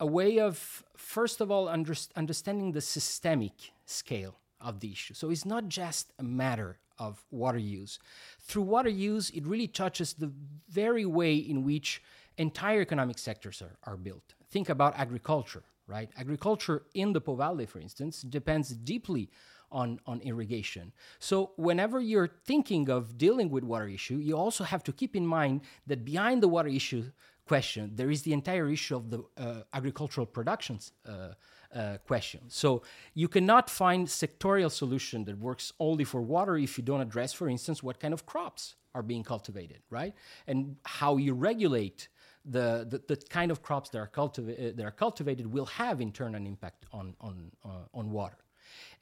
a 0.00 0.06
way 0.06 0.38
of, 0.38 0.82
first 0.96 1.42
of 1.42 1.50
all, 1.50 1.68
under, 1.68 1.94
understanding 2.16 2.72
the 2.72 2.80
systemic 2.80 3.72
scale 3.84 4.38
of 4.62 4.80
the 4.80 4.92
issue. 4.92 5.12
So 5.12 5.28
it's 5.28 5.44
not 5.44 5.68
just 5.68 6.14
a 6.18 6.22
matter 6.22 6.78
of 6.98 7.22
water 7.30 7.58
use. 7.58 7.98
Through 8.40 8.62
water 8.62 8.88
use, 8.88 9.28
it 9.28 9.46
really 9.46 9.68
touches 9.68 10.14
the 10.14 10.32
very 10.70 11.04
way 11.04 11.36
in 11.36 11.64
which 11.64 12.02
entire 12.38 12.80
economic 12.80 13.18
sectors 13.18 13.60
are, 13.60 13.76
are 13.84 13.98
built. 13.98 14.32
Think 14.50 14.70
about 14.70 14.96
agriculture 14.96 15.64
right? 15.86 16.10
Agriculture 16.16 16.82
in 16.94 17.12
the 17.12 17.20
Po 17.20 17.36
Valley, 17.36 17.66
for 17.66 17.80
instance, 17.80 18.22
depends 18.22 18.70
deeply 18.70 19.30
on, 19.70 20.00
on 20.06 20.20
irrigation. 20.20 20.92
So 21.18 21.52
whenever 21.56 22.00
you're 22.00 22.30
thinking 22.44 22.88
of 22.88 23.18
dealing 23.18 23.50
with 23.50 23.64
water 23.64 23.88
issue, 23.88 24.16
you 24.16 24.36
also 24.36 24.64
have 24.64 24.82
to 24.84 24.92
keep 24.92 25.16
in 25.16 25.26
mind 25.26 25.62
that 25.86 26.04
behind 26.04 26.42
the 26.42 26.48
water 26.48 26.68
issue 26.68 27.04
question, 27.46 27.92
there 27.94 28.10
is 28.10 28.22
the 28.22 28.32
entire 28.32 28.68
issue 28.68 28.96
of 28.96 29.10
the 29.10 29.24
uh, 29.36 29.62
agricultural 29.72 30.26
productions 30.26 30.92
uh, 31.08 31.28
uh, 31.74 31.98
question. 32.06 32.40
So 32.48 32.82
you 33.14 33.28
cannot 33.28 33.70
find 33.70 34.06
sectorial 34.06 34.70
solution 34.70 35.24
that 35.24 35.38
works 35.38 35.72
only 35.78 36.04
for 36.04 36.22
water 36.22 36.56
if 36.56 36.78
you 36.78 36.84
don't 36.84 37.00
address, 37.00 37.32
for 37.32 37.48
instance, 37.48 37.82
what 37.82 38.00
kind 38.00 38.14
of 38.14 38.26
crops 38.26 38.76
are 38.94 39.02
being 39.02 39.22
cultivated, 39.22 39.80
right? 39.90 40.14
And 40.46 40.76
how 40.84 41.18
you 41.18 41.34
regulate 41.34 42.08
the, 42.48 42.86
the, 42.88 43.14
the, 43.14 43.16
kind 43.28 43.50
of 43.50 43.62
crops 43.62 43.90
that 43.90 43.98
are, 43.98 44.08
cultiva- 44.08 44.70
uh, 44.70 44.72
that 44.76 44.84
are 44.84 44.92
cultivated 44.92 45.46
will 45.46 45.66
have 45.66 46.00
in 46.00 46.12
turn 46.12 46.34
an 46.34 46.46
impact 46.46 46.86
on, 46.92 47.14
on, 47.20 47.50
uh, 47.64 47.68
on 47.92 48.10
water. 48.10 48.38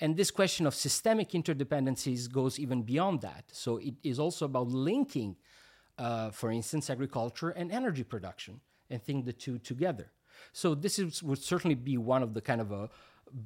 And 0.01 0.17
this 0.17 0.31
question 0.31 0.67
of 0.67 0.75
systemic 0.75 1.31
interdependencies 1.31 2.31
goes 2.31 2.59
even 2.59 2.83
beyond 2.83 3.21
that. 3.21 3.45
So 3.53 3.79
it 3.79 3.95
is 4.03 4.19
also 4.19 4.47
about 4.47 4.69
linking, 4.69 5.37
uh, 5.99 6.31
for 6.31 6.51
instance, 6.51 6.91
agriculture 6.91 7.51
and 7.51 7.71
energy 7.71 8.05
production 8.05 8.61
and 8.91 9.03
think 9.03 9.25
the 9.25 9.33
two 9.33 9.59
together. 9.59 10.11
So 10.53 10.75
this 10.75 10.99
is, 10.99 11.23
would 11.23 11.43
certainly 11.43 11.75
be 11.75 11.97
one 11.97 12.23
of 12.23 12.35
the 12.35 12.41
kind 12.41 12.61
of 12.61 12.73
a 12.73 12.91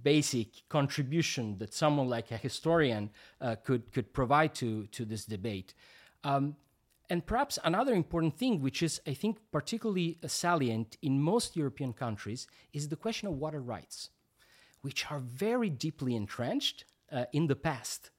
basic 0.02 0.69
contribution 0.69 1.59
that 1.59 1.73
someone 1.73 2.09
like 2.09 2.31
a 2.31 2.37
historian 2.37 3.11
uh, 3.40 3.57
could, 3.57 3.93
could 3.93 4.12
provide 4.12 4.55
to, 4.57 4.87
to 4.87 5.05
this 5.05 5.25
debate. 5.25 5.75
Um, 6.25 6.57
and 7.11 7.25
perhaps 7.25 7.59
another 7.65 7.95
important 7.95 8.37
thing, 8.37 8.61
which 8.61 8.83
is, 8.83 9.00
I 9.07 9.15
think, 9.15 9.38
particularly 9.50 10.19
salient 10.27 10.97
in 11.03 11.21
most 11.21 11.57
European 11.57 11.93
countries, 11.93 12.47
is 12.73 12.88
the 12.88 12.97
question 12.97 13.29
of 13.29 13.35
water 13.35 13.61
rights, 13.61 14.11
which 14.83 15.11
are 15.11 15.21
very 15.21 15.71
deeply 15.71 16.15
entrenched 16.15 16.85
uh, 17.11 17.25
in 17.33 17.47
the 17.47 17.57
past, 17.57 18.11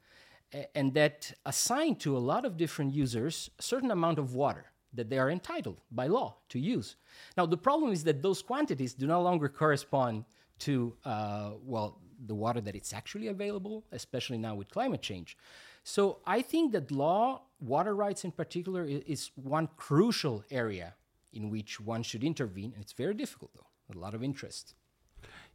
and 0.73 0.93
that 0.95 1.33
assign 1.45 1.95
to 1.97 2.17
a 2.17 2.19
lot 2.19 2.45
of 2.45 2.57
different 2.57 2.93
users 2.93 3.51
a 3.59 3.61
certain 3.61 3.91
amount 3.91 4.17
of 4.17 4.33
water 4.33 4.65
that 4.91 5.09
they 5.09 5.19
are 5.19 5.29
entitled 5.29 5.79
by 5.91 6.07
law 6.07 6.37
to 6.49 6.59
use. 6.59 6.95
Now, 7.37 7.45
the 7.45 7.57
problem 7.57 7.91
is 7.91 8.03
that 8.05 8.23
those 8.23 8.41
quantities 8.41 8.95
do 8.95 9.05
no 9.05 9.21
longer 9.21 9.47
correspond 9.47 10.25
to, 10.59 10.95
uh, 11.05 11.51
well, 11.63 11.99
the 12.25 12.35
water 12.35 12.59
that 12.61 12.75
it's 12.75 12.91
actually 12.93 13.27
available, 13.27 13.85
especially 13.91 14.37
now 14.37 14.55
with 14.55 14.69
climate 14.69 15.01
change. 15.01 15.37
So 15.83 16.19
I 16.25 16.41
think 16.41 16.71
that 16.73 16.91
law, 16.91 17.43
water 17.59 17.95
rights 17.95 18.23
in 18.23 18.31
particular, 18.31 18.85
is, 18.85 19.31
one 19.35 19.69
crucial 19.77 20.43
area 20.51 20.95
in 21.33 21.49
which 21.49 21.79
one 21.79 22.03
should 22.03 22.23
intervene. 22.23 22.71
And 22.73 22.81
it's 22.83 22.93
very 22.93 23.13
difficult, 23.13 23.51
though, 23.53 23.95
a 23.95 23.99
lot 23.99 24.13
of 24.13 24.23
interest. 24.23 24.73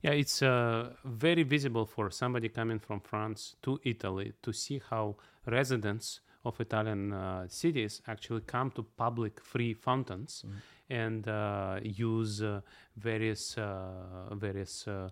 Yeah, 0.03 0.11
it's 0.11 0.43
uh, 0.43 0.91
very 1.05 1.43
visible 1.43 1.87
for 1.87 2.11
somebody 2.11 2.49
coming 2.49 2.79
from 2.79 3.01
France 3.01 3.57
to 3.63 3.81
Italy 3.85 4.35
to 4.43 4.53
see 4.53 4.81
how 4.91 5.17
residents 5.47 6.21
of 6.45 6.61
Italian 6.61 7.13
uh, 7.13 7.47
cities 7.49 8.03
actually 8.07 8.43
come 8.43 8.71
to 8.73 8.83
public 8.83 9.41
free 9.41 9.73
fountains 9.73 10.45
mm. 10.47 10.53
and 10.91 11.27
uh, 11.27 11.81
use 11.83 12.43
uh, 12.43 12.61
various 12.97 13.57
uh, 13.57 14.35
various 14.35 14.87
uh, 14.87 15.09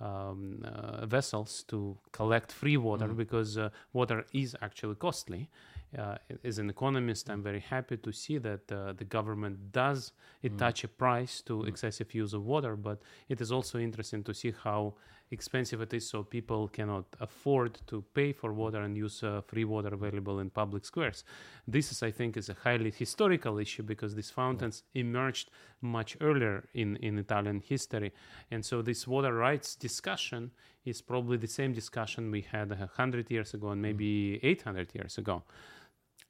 um, 0.00 0.64
vessels 1.04 1.64
to 1.66 1.98
collect 2.12 2.52
free 2.52 2.76
water 2.76 3.08
mm. 3.08 3.16
because 3.16 3.58
water 3.92 4.24
is 4.32 4.54
actually 4.62 4.94
costly 4.94 5.48
uh, 5.96 6.16
as 6.44 6.58
an 6.58 6.68
economist, 6.68 7.30
I'm 7.30 7.42
very 7.42 7.60
happy 7.60 7.96
to 7.96 8.12
see 8.12 8.38
that 8.38 8.70
uh, 8.70 8.92
the 8.92 9.04
government 9.04 9.72
does 9.72 10.12
attach 10.42 10.82
mm. 10.82 10.84
a 10.84 10.88
price 10.88 11.40
to 11.42 11.58
mm. 11.58 11.68
excessive 11.68 12.12
use 12.14 12.32
of 12.34 12.44
water, 12.44 12.76
but 12.76 13.00
it 13.28 13.40
is 13.40 13.52
also 13.52 13.78
interesting 13.78 14.22
to 14.24 14.34
see 14.34 14.52
how 14.64 14.94
expensive 15.30 15.80
it 15.80 15.92
is 15.92 16.08
so 16.08 16.22
people 16.22 16.68
cannot 16.68 17.04
afford 17.20 17.78
to 17.86 18.04
pay 18.14 18.32
for 18.32 18.52
water 18.52 18.82
and 18.82 18.96
use 18.96 19.22
uh, 19.22 19.40
free 19.40 19.64
water 19.64 19.92
available 19.92 20.38
in 20.38 20.50
public 20.50 20.84
squares. 20.84 21.24
This 21.66 21.90
is 21.90 22.02
i 22.02 22.10
think 22.12 22.36
is 22.36 22.48
a 22.48 22.54
highly 22.54 22.92
historical 22.92 23.58
issue 23.58 23.82
because 23.82 24.14
these 24.14 24.30
fountains 24.30 24.84
emerged 24.94 25.50
much 25.80 26.16
earlier 26.20 26.68
in, 26.74 26.96
in 26.96 27.18
italian 27.18 27.60
history. 27.60 28.12
And 28.50 28.64
so 28.64 28.82
this 28.82 29.06
water 29.06 29.34
rights 29.34 29.74
discussion 29.74 30.52
is 30.84 31.02
probably 31.02 31.38
the 31.38 31.48
same 31.48 31.72
discussion 31.72 32.30
we 32.30 32.42
had 32.42 32.68
100 32.70 33.30
years 33.30 33.52
ago 33.52 33.70
and 33.70 33.82
maybe 33.82 34.38
800 34.44 34.94
years 34.94 35.18
ago 35.18 35.42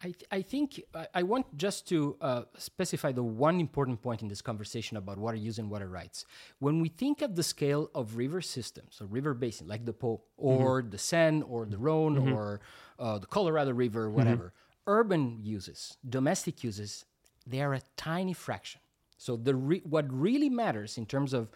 I, 0.03 0.07
th- 0.07 0.25
I 0.31 0.43
think 0.43 0.83
I, 0.95 1.07
I, 1.15 1.23
want 1.23 1.57
just 1.57 1.89
to 1.89 2.17
uh, 2.21 2.43
specify 2.59 3.13
the 3.13 3.23
one 3.23 3.61
important 3.61 4.03
point 4.03 4.21
in 4.21 4.29
this 4.29 4.43
conversation 4.43 4.99
about 4.99 5.17
water 5.17 5.37
use 5.37 5.59
and 5.59 5.71
water 5.71 5.89
rights. 5.89 6.27
When 6.59 6.81
we 6.81 6.91
think 6.91 7.23
of 7.23 7.35
the 7.35 7.43
scale 7.43 7.91
of 7.95 8.17
river 8.17 8.43
systems, 8.43 8.99
a 9.01 9.07
river 9.07 9.33
basin 9.33 9.67
like 9.67 9.87
the 9.87 9.95
Po 9.95 10.21
or 10.37 10.83
mm-hmm. 10.83 10.91
the 10.91 10.99
Seine 10.99 11.43
or 11.43 11.65
the 11.65 11.79
Rhone 11.79 12.17
mm-hmm. 12.17 12.33
or 12.35 12.61
uh, 12.99 13.19
the 13.19 13.27
Colorado 13.27 13.73
River, 13.73 14.07
mm-hmm. 14.07 14.17
whatever, 14.17 14.45
mm-hmm. 14.45 14.91
urban 14.91 15.39
uses, 15.43 15.97
domestic 16.07 16.63
uses, 16.63 17.07
they 17.47 17.63
are 17.63 17.73
a 17.73 17.81
tiny 17.97 18.35
fraction. 18.35 18.83
So 19.17 19.37
the 19.37 19.55
re- 19.55 19.83
what 19.85 20.13
really 20.13 20.51
matters 20.51 20.99
in 20.99 21.07
terms 21.07 21.33
of 21.33 21.49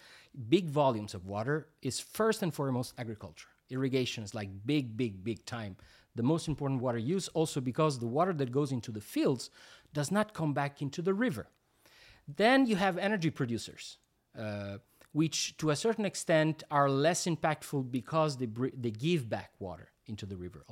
big 0.49 0.71
volumes 0.71 1.13
of 1.13 1.27
water 1.27 1.69
is 1.83 2.01
first 2.01 2.43
and 2.43 2.55
foremost 2.55 2.95
agriculture. 2.97 3.49
Irrigation 3.69 4.25
is 4.25 4.35
like 4.35 4.49
big, 4.65 4.97
big, 4.97 5.23
big 5.23 5.45
time 5.45 5.77
the 6.15 6.23
most 6.23 6.49
important 6.49 6.81
water 6.81 6.99
use, 6.99 7.29
also 7.29 7.61
because 7.61 7.99
the 7.99 8.07
water 8.07 8.33
that 8.33 8.51
goes 8.53 8.73
into 8.73 8.91
the 8.91 9.01
fields 9.01 9.51
does 9.93 10.11
not 10.11 10.35
come 10.35 10.53
back 10.53 10.83
into 10.83 11.03
the 11.03 11.15
river. 11.15 11.47
Then 12.37 12.67
you 12.67 12.77
have 12.77 12.99
energy 12.99 13.31
producers, 13.31 13.99
uh, 14.39 14.79
which 15.13 15.57
to 15.59 15.71
a 15.71 15.77
certain 15.77 16.05
extent 16.05 16.63
are 16.71 16.89
less 16.89 17.27
impactful 17.27 17.91
because 17.91 18.37
they, 18.37 18.47
br- 18.47 18.69
they 18.77 18.91
give 18.91 19.29
back 19.29 19.53
water 19.59 19.91
into 20.07 20.27
the 20.27 20.37
river. 20.37 20.65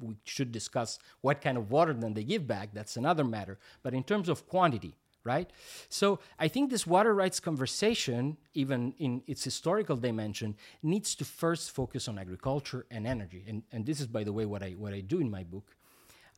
We 0.00 0.16
should 0.24 0.52
discuss 0.52 0.98
what 1.20 1.40
kind 1.40 1.56
of 1.56 1.70
water 1.70 1.94
then 1.94 2.14
they 2.14 2.24
give 2.24 2.46
back, 2.46 2.70
that's 2.72 2.96
another 2.96 3.24
matter. 3.24 3.58
But 3.82 3.94
in 3.94 4.02
terms 4.02 4.28
of 4.28 4.46
quantity, 4.46 4.96
right? 5.26 5.50
So 5.88 6.20
I 6.38 6.48
think 6.48 6.70
this 6.70 6.86
water 6.86 7.12
rights 7.14 7.40
conversation, 7.40 8.36
even 8.54 8.94
in 8.98 9.22
its 9.26 9.44
historical 9.44 9.96
dimension, 9.96 10.56
needs 10.82 11.14
to 11.16 11.24
first 11.24 11.72
focus 11.72 12.08
on 12.08 12.18
agriculture 12.18 12.86
and 12.90 13.06
energy. 13.06 13.44
And, 13.48 13.62
and 13.72 13.84
this 13.84 14.00
is, 14.00 14.06
by 14.06 14.24
the 14.24 14.32
way, 14.32 14.46
what 14.46 14.62
I, 14.62 14.70
what 14.70 14.94
I 14.94 15.00
do 15.00 15.20
in 15.20 15.30
my 15.30 15.42
book. 15.42 15.76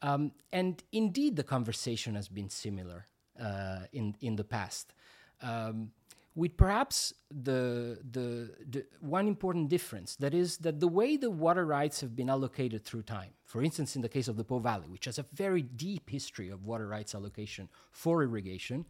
Um, 0.02 0.32
and 0.52 0.82
indeed, 0.92 1.36
the 1.36 1.44
conversation 1.44 2.14
has 2.14 2.28
been 2.28 2.50
similar 2.50 3.06
uh, 3.40 3.80
in, 3.92 4.14
in 4.20 4.36
the 4.36 4.44
past. 4.44 4.94
Um, 5.42 5.92
with 6.38 6.56
perhaps 6.56 7.12
the, 7.32 7.98
the, 8.12 8.54
the, 8.70 8.86
one 9.00 9.26
important 9.26 9.68
difference 9.68 10.14
that 10.16 10.32
is 10.32 10.58
that 10.58 10.78
the 10.78 10.86
way 10.86 11.16
the 11.16 11.28
water 11.28 11.66
rights 11.66 12.00
have 12.00 12.14
been 12.14 12.30
allocated 12.30 12.84
through 12.84 13.02
time, 13.02 13.30
for 13.44 13.60
instance, 13.60 13.96
in 13.96 14.02
the 14.02 14.08
case 14.08 14.28
of 14.28 14.36
the 14.36 14.44
Po 14.44 14.60
Valley, 14.60 14.86
which 14.86 15.06
has 15.06 15.18
a 15.18 15.26
very 15.32 15.62
deep 15.62 16.08
history 16.08 16.48
of 16.48 16.64
water 16.64 16.86
rights 16.86 17.12
allocation 17.12 17.68
for 17.90 18.22
irrigation, 18.22 18.86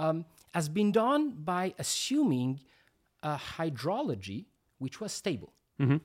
um, 0.00 0.24
has 0.52 0.68
been 0.68 0.90
done 0.90 1.30
by 1.30 1.72
assuming 1.78 2.58
a 3.22 3.36
hydrology 3.36 4.46
which 4.78 5.00
was 5.00 5.12
stable. 5.12 5.52
Mm-hmm. 5.80 5.98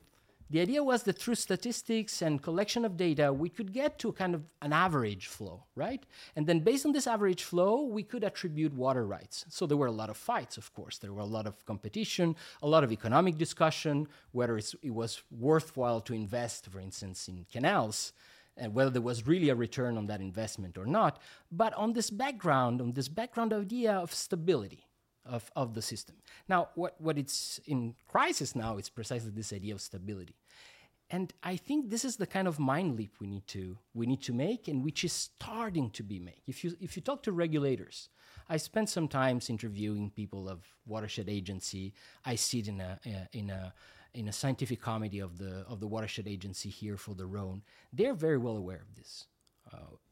The 0.48 0.60
idea 0.60 0.84
was 0.84 1.02
that 1.02 1.18
through 1.18 1.34
statistics 1.34 2.22
and 2.22 2.40
collection 2.40 2.84
of 2.84 2.96
data, 2.96 3.32
we 3.32 3.48
could 3.48 3.72
get 3.72 3.98
to 3.98 4.12
kind 4.12 4.32
of 4.32 4.44
an 4.62 4.72
average 4.72 5.26
flow, 5.26 5.64
right? 5.74 6.06
And 6.36 6.46
then 6.46 6.60
based 6.60 6.86
on 6.86 6.92
this 6.92 7.08
average 7.08 7.42
flow, 7.42 7.82
we 7.82 8.04
could 8.04 8.22
attribute 8.22 8.72
water 8.72 9.04
rights. 9.04 9.44
So 9.48 9.66
there 9.66 9.76
were 9.76 9.88
a 9.88 9.92
lot 9.92 10.08
of 10.08 10.16
fights, 10.16 10.56
of 10.56 10.72
course. 10.72 10.98
There 10.98 11.12
were 11.12 11.22
a 11.22 11.24
lot 11.24 11.48
of 11.48 11.66
competition, 11.66 12.36
a 12.62 12.68
lot 12.68 12.84
of 12.84 12.92
economic 12.92 13.38
discussion, 13.38 14.06
whether 14.30 14.56
it 14.56 14.74
was 14.84 15.20
worthwhile 15.32 16.00
to 16.02 16.14
invest, 16.14 16.68
for 16.68 16.78
instance, 16.78 17.26
in 17.26 17.44
canals, 17.52 18.12
and 18.56 18.72
whether 18.72 18.90
there 18.90 19.02
was 19.02 19.26
really 19.26 19.48
a 19.48 19.54
return 19.56 19.98
on 19.98 20.06
that 20.06 20.20
investment 20.20 20.78
or 20.78 20.86
not. 20.86 21.20
But 21.50 21.74
on 21.74 21.92
this 21.92 22.08
background, 22.08 22.80
on 22.80 22.92
this 22.92 23.08
background 23.08 23.52
idea 23.52 23.94
of 23.94 24.14
stability, 24.14 24.85
of, 25.28 25.50
of 25.54 25.74
the 25.74 25.82
system. 25.82 26.16
Now, 26.48 26.68
what, 26.74 27.00
what 27.00 27.18
it's 27.18 27.60
in 27.66 27.94
crisis 28.08 28.54
now 28.54 28.78
is 28.78 28.88
precisely 28.88 29.30
this 29.30 29.52
idea 29.52 29.74
of 29.74 29.80
stability. 29.80 30.36
And 31.08 31.32
I 31.42 31.56
think 31.56 31.90
this 31.90 32.04
is 32.04 32.16
the 32.16 32.26
kind 32.26 32.48
of 32.48 32.58
mind 32.58 32.96
leap 32.96 33.14
we 33.20 33.28
need 33.28 33.46
to 33.48 33.78
we 33.94 34.06
need 34.06 34.22
to 34.22 34.32
make, 34.32 34.66
and 34.66 34.84
which 34.84 35.04
is 35.04 35.12
starting 35.12 35.90
to 35.90 36.02
be 36.02 36.18
made. 36.18 36.40
If 36.48 36.64
you 36.64 36.76
if 36.80 36.96
you 36.96 37.02
talk 37.02 37.22
to 37.24 37.32
regulators, 37.32 38.08
I 38.48 38.56
spent 38.56 38.88
some 38.88 39.06
times 39.06 39.48
interviewing 39.48 40.10
people 40.10 40.48
of 40.48 40.64
watershed 40.84 41.28
agency. 41.28 41.92
I 42.24 42.34
sit 42.34 42.66
in 42.66 42.80
a 42.80 42.98
in 43.32 43.50
a 43.50 43.72
in 44.14 44.26
a 44.26 44.32
scientific 44.32 44.80
committee 44.82 45.20
of 45.20 45.38
the 45.38 45.64
of 45.68 45.78
the 45.78 45.86
watershed 45.86 46.26
agency 46.26 46.70
here 46.70 46.96
for 46.96 47.14
the 47.14 47.26
Rhone. 47.26 47.62
They're 47.92 48.14
very 48.14 48.38
well 48.38 48.56
aware 48.56 48.82
of 48.82 48.96
this. 48.96 49.26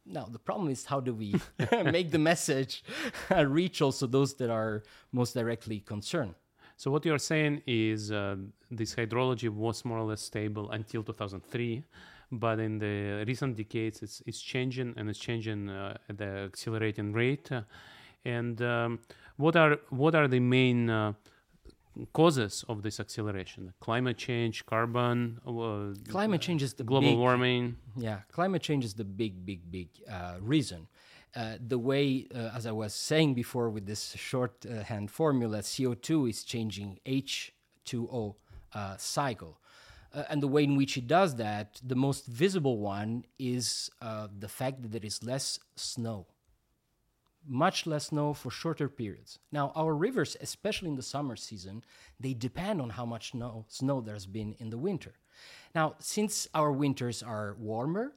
Now 0.06 0.28
the 0.30 0.38
problem 0.38 0.68
is 0.68 0.84
how 0.84 1.00
do 1.00 1.14
we 1.14 1.34
make 1.84 2.10
the 2.10 2.18
message 2.18 2.84
reach 3.36 3.80
also 3.80 4.06
those 4.06 4.34
that 4.34 4.50
are 4.50 4.82
most 5.12 5.34
directly 5.34 5.80
concerned? 5.80 6.34
So 6.76 6.90
what 6.90 7.04
you're 7.06 7.18
saying 7.18 7.62
is 7.66 8.10
uh, 8.10 8.36
this 8.70 8.94
hydrology 8.94 9.48
was 9.48 9.84
more 9.84 9.98
or 9.98 10.04
less 10.04 10.20
stable 10.20 10.70
until 10.72 11.02
2003 11.02 11.84
but 12.32 12.58
in 12.58 12.78
the 12.78 13.24
recent 13.26 13.56
decades 13.56 14.02
it's, 14.02 14.22
it's 14.26 14.40
changing 14.40 14.94
and 14.96 15.08
it's 15.08 15.18
changing 15.18 15.70
uh, 15.70 15.96
at 16.08 16.18
the 16.18 16.24
accelerating 16.24 17.12
rate. 17.12 17.50
And 18.24 18.60
um, 18.62 19.00
what 19.36 19.56
are 19.56 19.78
what 19.90 20.14
are 20.14 20.28
the 20.28 20.40
main 20.40 20.88
uh, 20.88 21.12
causes 22.12 22.64
of 22.68 22.82
this 22.82 22.98
acceleration 22.98 23.72
climate 23.80 24.16
change 24.16 24.66
carbon 24.66 25.40
uh, 25.46 25.94
climate 26.10 26.40
change 26.40 26.62
is 26.62 26.74
the 26.74 26.84
global 26.84 27.10
big, 27.10 27.18
warming. 27.18 27.76
Yeah 27.96 28.20
climate 28.32 28.62
change 28.62 28.84
is 28.84 28.94
the 28.94 29.04
big 29.04 29.46
big 29.46 29.70
big 29.70 29.88
uh, 30.10 30.36
reason. 30.40 30.88
Uh, 31.36 31.56
the 31.66 31.78
way 31.78 32.28
uh, 32.34 32.50
as 32.54 32.64
i 32.66 32.70
was 32.70 32.94
saying 32.94 33.34
before 33.34 33.68
with 33.68 33.86
this 33.86 34.14
shorthand 34.16 35.10
formula 35.10 35.58
co2 35.58 36.30
is 36.30 36.44
changing 36.44 36.98
h2o 37.06 38.34
uh, 38.74 38.96
cycle. 38.96 39.60
Uh, 40.12 40.22
and 40.30 40.40
the 40.40 40.46
way 40.46 40.62
in 40.62 40.76
which 40.76 40.96
it 40.96 41.08
does 41.08 41.34
that 41.36 41.80
the 41.82 41.96
most 41.96 42.26
visible 42.26 42.78
one 42.78 43.24
is 43.38 43.90
the 44.38 44.48
fact 44.48 44.82
that 44.82 44.92
there 44.92 45.04
is 45.04 45.22
less 45.22 45.58
snow 45.76 46.26
much 47.46 47.86
less 47.86 48.06
snow 48.06 48.32
for 48.32 48.50
shorter 48.50 48.88
periods. 48.88 49.38
Now, 49.52 49.72
our 49.74 49.94
rivers, 49.94 50.36
especially 50.40 50.88
in 50.88 50.96
the 50.96 51.02
summer 51.02 51.36
season, 51.36 51.84
they 52.18 52.34
depend 52.34 52.80
on 52.80 52.90
how 52.90 53.04
much 53.04 53.30
snow, 53.32 53.64
snow 53.68 54.00
there's 54.00 54.26
been 54.26 54.54
in 54.58 54.70
the 54.70 54.78
winter. 54.78 55.12
Now, 55.74 55.96
since 55.98 56.48
our 56.54 56.72
winters 56.72 57.22
are 57.22 57.56
warmer 57.58 58.12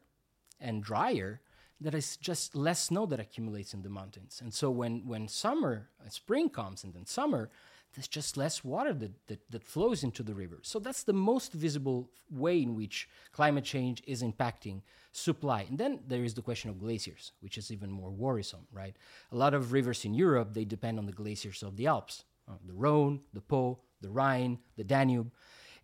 and 0.59 0.83
drier, 0.83 1.41
there 1.79 1.95
is 1.95 2.17
just 2.17 2.55
less 2.55 2.83
snow 2.83 3.05
that 3.05 3.19
accumulates 3.19 3.73
in 3.73 3.81
the 3.83 3.89
mountains. 3.89 4.41
And 4.43 4.53
so 4.53 4.71
when, 4.71 5.05
when 5.05 5.27
summer, 5.27 5.89
uh, 6.03 6.09
spring 6.09 6.49
comes 6.49 6.83
and 6.83 6.93
then 6.93 7.05
summer, 7.05 7.49
there's 7.97 8.07
just 8.07 8.37
less 8.37 8.63
water 8.63 8.93
that, 8.93 9.11
that, 9.25 9.39
that 9.49 9.63
flows 9.63 10.03
into 10.03 10.21
the 10.21 10.35
river. 10.35 10.59
So 10.61 10.77
that's 10.77 11.01
the 11.01 11.13
most 11.13 11.51
visible 11.51 12.11
way 12.29 12.61
in 12.61 12.75
which 12.75 13.09
climate 13.31 13.63
change 13.63 14.03
is 14.05 14.21
impacting 14.21 14.83
supply. 15.11 15.65
And 15.67 15.79
then 15.79 16.01
there 16.07 16.23
is 16.23 16.35
the 16.35 16.43
question 16.43 16.69
of 16.69 16.79
glaciers, 16.79 17.31
which 17.39 17.57
is 17.57 17.71
even 17.71 17.89
more 17.89 18.11
worrisome, 18.11 18.67
right? 18.71 18.95
A 19.31 19.35
lot 19.35 19.55
of 19.55 19.71
rivers 19.71 20.05
in 20.05 20.13
Europe, 20.13 20.53
they 20.53 20.63
depend 20.63 20.99
on 20.99 21.07
the 21.07 21.11
glaciers 21.11 21.63
of 21.63 21.75
the 21.75 21.87
Alps, 21.87 22.23
uh, 22.47 22.51
the 22.67 22.75
Rhone, 22.75 23.21
the 23.33 23.41
Po, 23.41 23.79
the 23.99 24.11
Rhine, 24.11 24.59
the 24.75 24.83
Danube. 24.83 25.31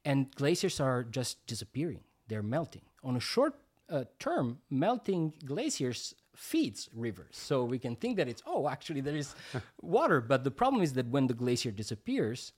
And 0.06 0.30
glaciers 0.36 0.80
are 0.80 1.04
just 1.04 1.48
disappearing. 1.48 2.02
They're 2.28 2.44
melting. 2.44 2.84
On 3.04 3.16
a 3.16 3.20
short 3.20 3.56
uh, 3.90 4.04
term, 4.20 4.60
melting 4.70 5.34
glaciers 5.44 6.14
feeds 6.36 6.90
rivers. 6.96 7.36
So 7.36 7.64
we 7.64 7.80
can 7.80 7.96
think 7.96 8.18
that 8.18 8.28
it's, 8.28 8.44
oh, 8.46 8.68
actually 8.70 9.02
there 9.02 9.16
is 9.16 9.36
water. 9.82 10.22
But 10.22 10.44
the 10.44 10.52
problem 10.52 10.82
is 10.82 10.94
that 10.94 11.08
when 11.08 11.28
the 11.28 11.34
glacier 11.34 11.72
disappears, 11.72 12.54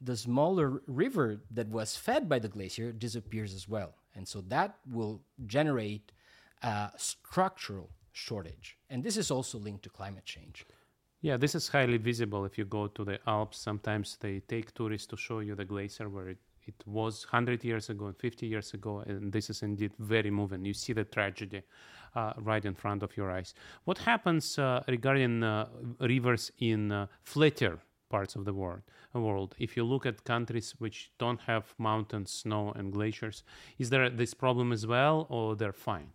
the 0.00 0.16
smaller 0.16 0.82
river 0.86 1.42
that 1.50 1.68
was 1.68 1.96
fed 1.96 2.28
by 2.28 2.38
the 2.38 2.48
glacier 2.48 2.92
disappears 2.92 3.54
as 3.54 3.68
well. 3.68 3.94
And 4.14 4.26
so 4.26 4.40
that 4.48 4.76
will 4.90 5.22
generate 5.46 6.12
a 6.62 6.90
structural 6.96 7.90
shortage. 8.12 8.76
And 8.88 9.04
this 9.04 9.16
is 9.16 9.30
also 9.30 9.58
linked 9.58 9.82
to 9.84 9.90
climate 9.90 10.24
change. 10.24 10.66
Yeah, 11.22 11.36
this 11.36 11.54
is 11.54 11.68
highly 11.68 11.98
visible 11.98 12.44
if 12.46 12.56
you 12.56 12.64
go 12.64 12.86
to 12.88 13.04
the 13.04 13.18
Alps. 13.26 13.58
Sometimes 13.58 14.16
they 14.20 14.40
take 14.40 14.72
tourists 14.72 15.06
to 15.08 15.16
show 15.16 15.40
you 15.40 15.54
the 15.54 15.66
glacier 15.66 16.08
where 16.08 16.30
it, 16.30 16.38
it 16.70 16.86
was 16.86 17.24
100 17.24 17.64
years 17.64 17.90
ago 17.90 18.06
and 18.06 18.16
50 18.16 18.46
years 18.46 18.74
ago. 18.74 19.02
And 19.06 19.32
this 19.32 19.50
is 19.50 19.62
indeed 19.62 19.92
very 19.98 20.30
moving. 20.30 20.64
You 20.64 20.74
see 20.74 20.92
the 20.92 21.04
tragedy 21.04 21.62
uh, 22.14 22.32
right 22.38 22.64
in 22.64 22.74
front 22.74 23.02
of 23.02 23.16
your 23.16 23.30
eyes. 23.30 23.54
What 23.84 23.98
happens 23.98 24.58
uh, 24.58 24.82
regarding 24.88 25.42
uh, 25.42 25.68
rivers 26.00 26.52
in 26.58 26.92
uh, 26.92 27.06
flatter 27.22 27.78
parts 28.08 28.34
of 28.36 28.44
the 28.44 28.52
world? 28.52 28.82
world 29.18 29.56
if 29.58 29.76
you 29.76 29.82
look 29.82 30.06
at 30.06 30.24
countries 30.24 30.74
which 30.78 31.10
don't 31.18 31.40
have 31.40 31.74
mountains 31.78 32.30
snow 32.30 32.72
and 32.76 32.92
glaciers 32.92 33.42
is 33.78 33.90
there 33.90 34.08
this 34.08 34.34
problem 34.34 34.70
as 34.70 34.86
well 34.86 35.26
or 35.28 35.56
they're 35.56 35.72
fine 35.72 36.12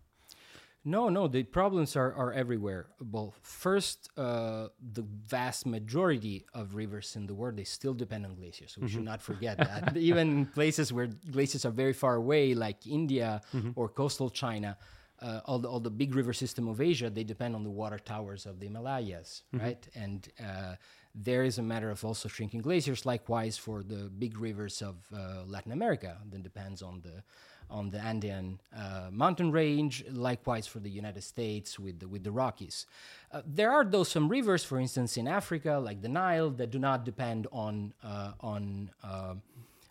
no, 0.86 1.10
no, 1.10 1.28
the 1.28 1.42
problems 1.42 1.96
are, 1.96 2.14
are 2.14 2.32
everywhere. 2.32 2.86
Well, 3.00 3.34
first, 3.42 4.10
uh, 4.18 4.68
the 4.94 5.02
vast 5.02 5.66
majority 5.66 6.46
of 6.54 6.76
rivers 6.76 7.16
in 7.16 7.26
the 7.26 7.34
world, 7.34 7.58
they 7.58 7.64
still 7.64 7.96
depend 7.96 8.26
on 8.26 8.36
glaciers. 8.36 8.74
So 8.74 8.82
we 8.82 8.88
mm-hmm. 8.88 8.98
should 8.98 9.04
not 9.04 9.22
forget 9.22 9.58
that. 9.58 9.98
Even 10.12 10.46
places 10.46 10.94
where 10.94 11.08
glaciers 11.08 11.66
are 11.66 11.72
very 11.72 11.94
far 11.94 12.16
away, 12.16 12.54
like 12.54 12.86
India 12.86 13.42
mm-hmm. 13.52 13.72
or 13.76 13.90
coastal 13.90 14.30
China, 14.30 14.78
uh, 15.24 15.42
all, 15.46 15.58
the, 15.58 15.68
all 15.68 15.80
the 15.80 15.90
big 15.90 16.14
river 16.14 16.34
system 16.34 16.68
of 16.68 16.80
Asia, 16.80 17.10
they 17.10 17.24
depend 17.24 17.56
on 17.56 17.64
the 17.64 17.70
water 17.70 17.98
towers 17.98 18.46
of 18.46 18.60
the 18.60 18.68
Himalayas, 18.68 19.42
mm-hmm. 19.54 19.66
right? 19.66 19.88
And 19.96 20.28
uh, 20.40 20.76
there 21.16 21.44
is 21.44 21.58
a 21.58 21.62
matter 21.64 21.90
of 21.90 22.04
also 22.04 22.28
shrinking 22.28 22.62
glaciers. 22.62 23.06
Likewise, 23.06 23.58
for 23.58 23.84
the 23.84 24.10
big 24.20 24.38
rivers 24.38 24.82
of 24.82 24.96
uh, 25.14 25.44
Latin 25.48 25.72
America, 25.72 26.18
that 26.30 26.44
depends 26.44 26.82
on 26.82 27.02
the 27.02 27.24
on 27.68 27.90
the 27.90 28.00
Andean 28.00 28.60
uh, 28.76 29.10
mountain 29.12 29.52
range. 29.52 30.06
Likewise 30.12 30.68
for 30.68 30.80
the 30.80 30.90
United 30.90 31.24
States 31.24 31.80
with 31.80 32.00
the, 32.00 32.08
with 32.08 32.24
the 32.24 32.32
Rockies. 32.32 32.86
Uh, 33.32 33.42
there 33.46 33.72
are 33.72 33.84
though 33.84 34.04
some 34.04 34.30
rivers, 34.30 34.64
for 34.64 34.80
instance, 34.80 35.18
in 35.18 35.28
Africa, 35.28 35.82
like 35.84 36.02
the 36.02 36.10
Nile, 36.10 36.52
that 36.52 36.70
do 36.70 36.78
not 36.78 37.06
depend 37.06 37.48
on 37.52 37.94
uh, 38.04 38.34
on 38.42 38.92
uh, 39.04 39.36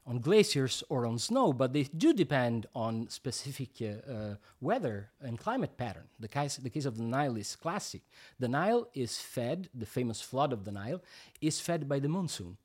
on 0.06 0.18
glaciers 0.20 0.84
or 0.88 1.06
on 1.06 1.18
snow, 1.18 1.52
but 1.52 1.73
they 1.73 1.84
do 1.84 2.12
depend 2.12 2.66
on 2.75 3.08
specific 3.08 3.70
uh, 3.80 4.11
uh, 4.11 4.34
weather 4.61 5.11
and 5.20 5.38
climate 5.38 5.76
pattern. 5.76 6.08
The 6.20 6.28
case, 6.28 6.56
the 6.56 6.70
case 6.70 6.84
of 6.84 6.96
the 6.96 7.04
Nile 7.04 7.37
is 7.37 7.56
classic. 7.56 8.02
The 8.38 8.49
Nile 8.49 8.88
is 8.94 9.18
fed, 9.18 9.70
the 9.75 9.87
famous 9.87 10.20
flood 10.20 10.52
of 10.52 10.64
the 10.64 10.73
Nile, 10.73 11.02
is 11.40 11.61
fed 11.61 11.88
by 11.88 11.99
the 11.99 12.08
monsoon 12.08 12.58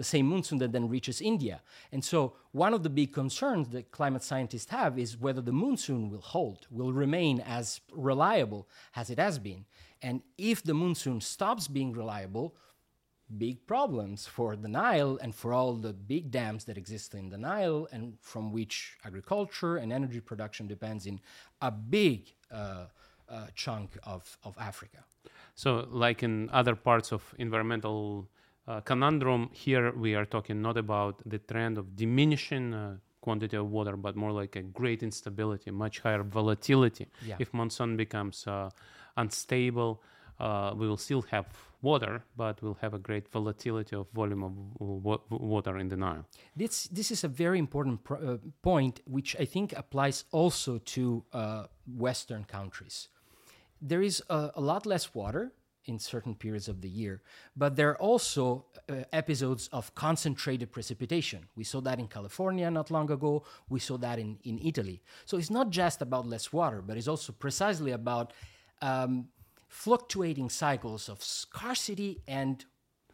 the 0.00 0.04
same 0.04 0.30
monsoon 0.30 0.56
that 0.56 0.72
then 0.72 0.88
reaches 0.88 1.20
India. 1.20 1.60
And 1.92 2.02
so, 2.02 2.32
one 2.52 2.72
of 2.72 2.82
the 2.82 2.88
big 2.88 3.12
concerns 3.12 3.68
that 3.68 3.90
climate 3.90 4.22
scientists 4.22 4.70
have 4.70 4.98
is 4.98 5.18
whether 5.18 5.42
the 5.42 5.52
monsoon 5.52 6.08
will 6.08 6.22
hold, 6.22 6.66
will 6.70 6.94
remain 6.94 7.40
as 7.40 7.82
reliable 7.92 8.66
as 8.96 9.10
it 9.10 9.18
has 9.18 9.38
been. 9.38 9.66
And 10.00 10.22
if 10.38 10.62
the 10.62 10.72
monsoon 10.72 11.20
stops 11.20 11.68
being 11.68 11.92
reliable, 11.92 12.56
big 13.38 13.66
problems 13.66 14.26
for 14.26 14.56
the 14.56 14.68
Nile 14.68 15.18
and 15.22 15.34
for 15.34 15.52
all 15.52 15.74
the 15.74 15.92
big 15.92 16.30
dams 16.30 16.64
that 16.64 16.76
exist 16.76 17.14
in 17.14 17.30
the 17.30 17.38
Nile 17.38 17.88
and 17.92 18.14
from 18.20 18.52
which 18.52 18.96
agriculture 19.04 19.76
and 19.76 19.92
energy 19.92 20.20
production 20.20 20.66
depends 20.66 21.06
in 21.06 21.20
a 21.62 21.70
big 21.70 22.32
uh, 22.50 22.86
uh, 23.28 23.46
chunk 23.54 23.96
of, 24.04 24.38
of 24.42 24.56
Africa. 24.58 25.04
So, 25.54 25.86
like 25.90 26.22
in 26.22 26.50
other 26.50 26.74
parts 26.74 27.12
of 27.12 27.34
environmental 27.38 28.28
uh, 28.66 28.80
conundrum 28.80 29.50
here 29.52 29.92
we 29.92 30.14
are 30.14 30.24
talking 30.24 30.62
not 30.62 30.76
about 30.76 31.20
the 31.26 31.38
trend 31.38 31.78
of 31.78 31.96
diminishing 31.96 32.74
uh, 32.74 32.96
quantity 33.20 33.56
of 33.56 33.70
water 33.70 33.96
but 33.96 34.16
more 34.16 34.32
like 34.32 34.56
a 34.56 34.62
great 34.62 35.02
instability 35.02 35.70
much 35.70 36.00
higher 36.00 36.22
volatility 36.22 37.06
yeah. 37.26 37.36
if 37.38 37.52
monsoon 37.52 37.96
becomes 37.96 38.46
uh, 38.46 38.70
unstable 39.16 40.02
uh, 40.38 40.72
we 40.76 40.86
will 40.86 40.96
still 40.96 41.22
have 41.22 41.46
water, 41.82 42.24
but 42.36 42.62
we'll 42.62 42.78
have 42.80 42.94
a 42.94 42.98
great 42.98 43.28
volatility 43.28 43.96
of 43.96 44.06
volume 44.12 44.42
of 44.44 44.52
w- 44.78 45.20
water 45.30 45.78
in 45.78 45.88
the 45.88 45.96
Nile. 45.96 46.24
This 46.56 46.84
this 46.88 47.10
is 47.10 47.24
a 47.24 47.28
very 47.28 47.58
important 47.58 48.00
uh, 48.10 48.36
point, 48.62 49.00
which 49.04 49.36
I 49.38 49.44
think 49.44 49.72
applies 49.72 50.24
also 50.30 50.78
to 50.78 51.24
uh, 51.32 51.66
Western 51.86 52.44
countries. 52.44 53.08
There 53.80 54.02
is 54.02 54.22
a, 54.28 54.50
a, 54.54 54.60
lot 54.60 54.84
less 54.84 55.14
water 55.14 55.52
in 55.86 55.98
certain 55.98 56.34
periods 56.34 56.68
of 56.68 56.80
the 56.80 56.88
year. 56.88 57.22
But 57.56 57.76
there 57.76 57.90
are 57.90 57.96
also 57.96 58.66
uh, 58.88 59.04
episodes 59.12 59.68
of 59.72 59.94
concentrated 59.94 60.70
precipitation. 60.70 61.48
We 61.56 61.64
saw 61.64 61.80
that 61.82 61.98
in 61.98 62.08
California 62.08 62.70
not 62.70 62.90
long 62.90 63.10
ago. 63.10 63.44
We 63.68 63.80
saw 63.80 63.96
that 63.98 64.18
in, 64.18 64.38
in 64.44 64.58
Italy. 64.62 65.02
So 65.24 65.38
it's 65.38 65.50
not 65.50 65.70
just 65.70 66.02
about 66.02 66.26
less 66.26 66.52
water, 66.52 66.82
but 66.82 66.96
it's 66.96 67.08
also 67.08 67.32
precisely 67.32 67.92
about 67.92 68.32
um, 68.82 69.28
fluctuating 69.70 70.50
cycles 70.50 71.08
of 71.08 71.22
scarcity 71.22 72.20
and 72.26 72.64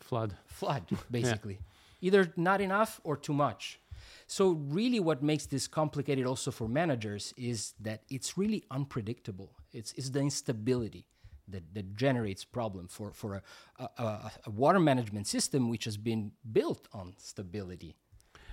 flood. 0.01 0.35
Flood, 0.47 0.85
basically. 1.11 1.59
yeah. 2.01 2.09
Either 2.09 2.33
not 2.37 2.61
enough 2.61 3.01
or 3.05 3.17
too 3.17 3.35
much. 3.35 3.79
So, 4.27 4.51
really, 4.51 4.99
what 4.99 5.23
makes 5.23 5.47
this 5.47 5.69
complicated 5.69 6.27
also 6.27 6.51
for 6.51 6.67
managers 6.67 7.33
is 7.37 7.75
that 7.81 8.03
it's 8.09 8.37
really 8.37 8.65
unpredictable. 8.71 9.53
It's, 9.73 9.93
it's 9.93 10.11
the 10.11 10.21
instability 10.21 11.07
that, 11.49 11.75
that 11.75 11.95
generates 11.95 12.45
problem 12.45 12.89
for, 12.89 13.13
for 13.13 13.43
a, 13.79 13.89
a, 13.99 14.33
a, 14.47 14.51
water 14.51 14.81
management 14.81 15.27
system 15.27 15.69
which 15.69 15.85
has 15.85 15.97
been 15.97 16.33
built 16.53 16.89
on 16.93 17.15
stability 17.19 17.95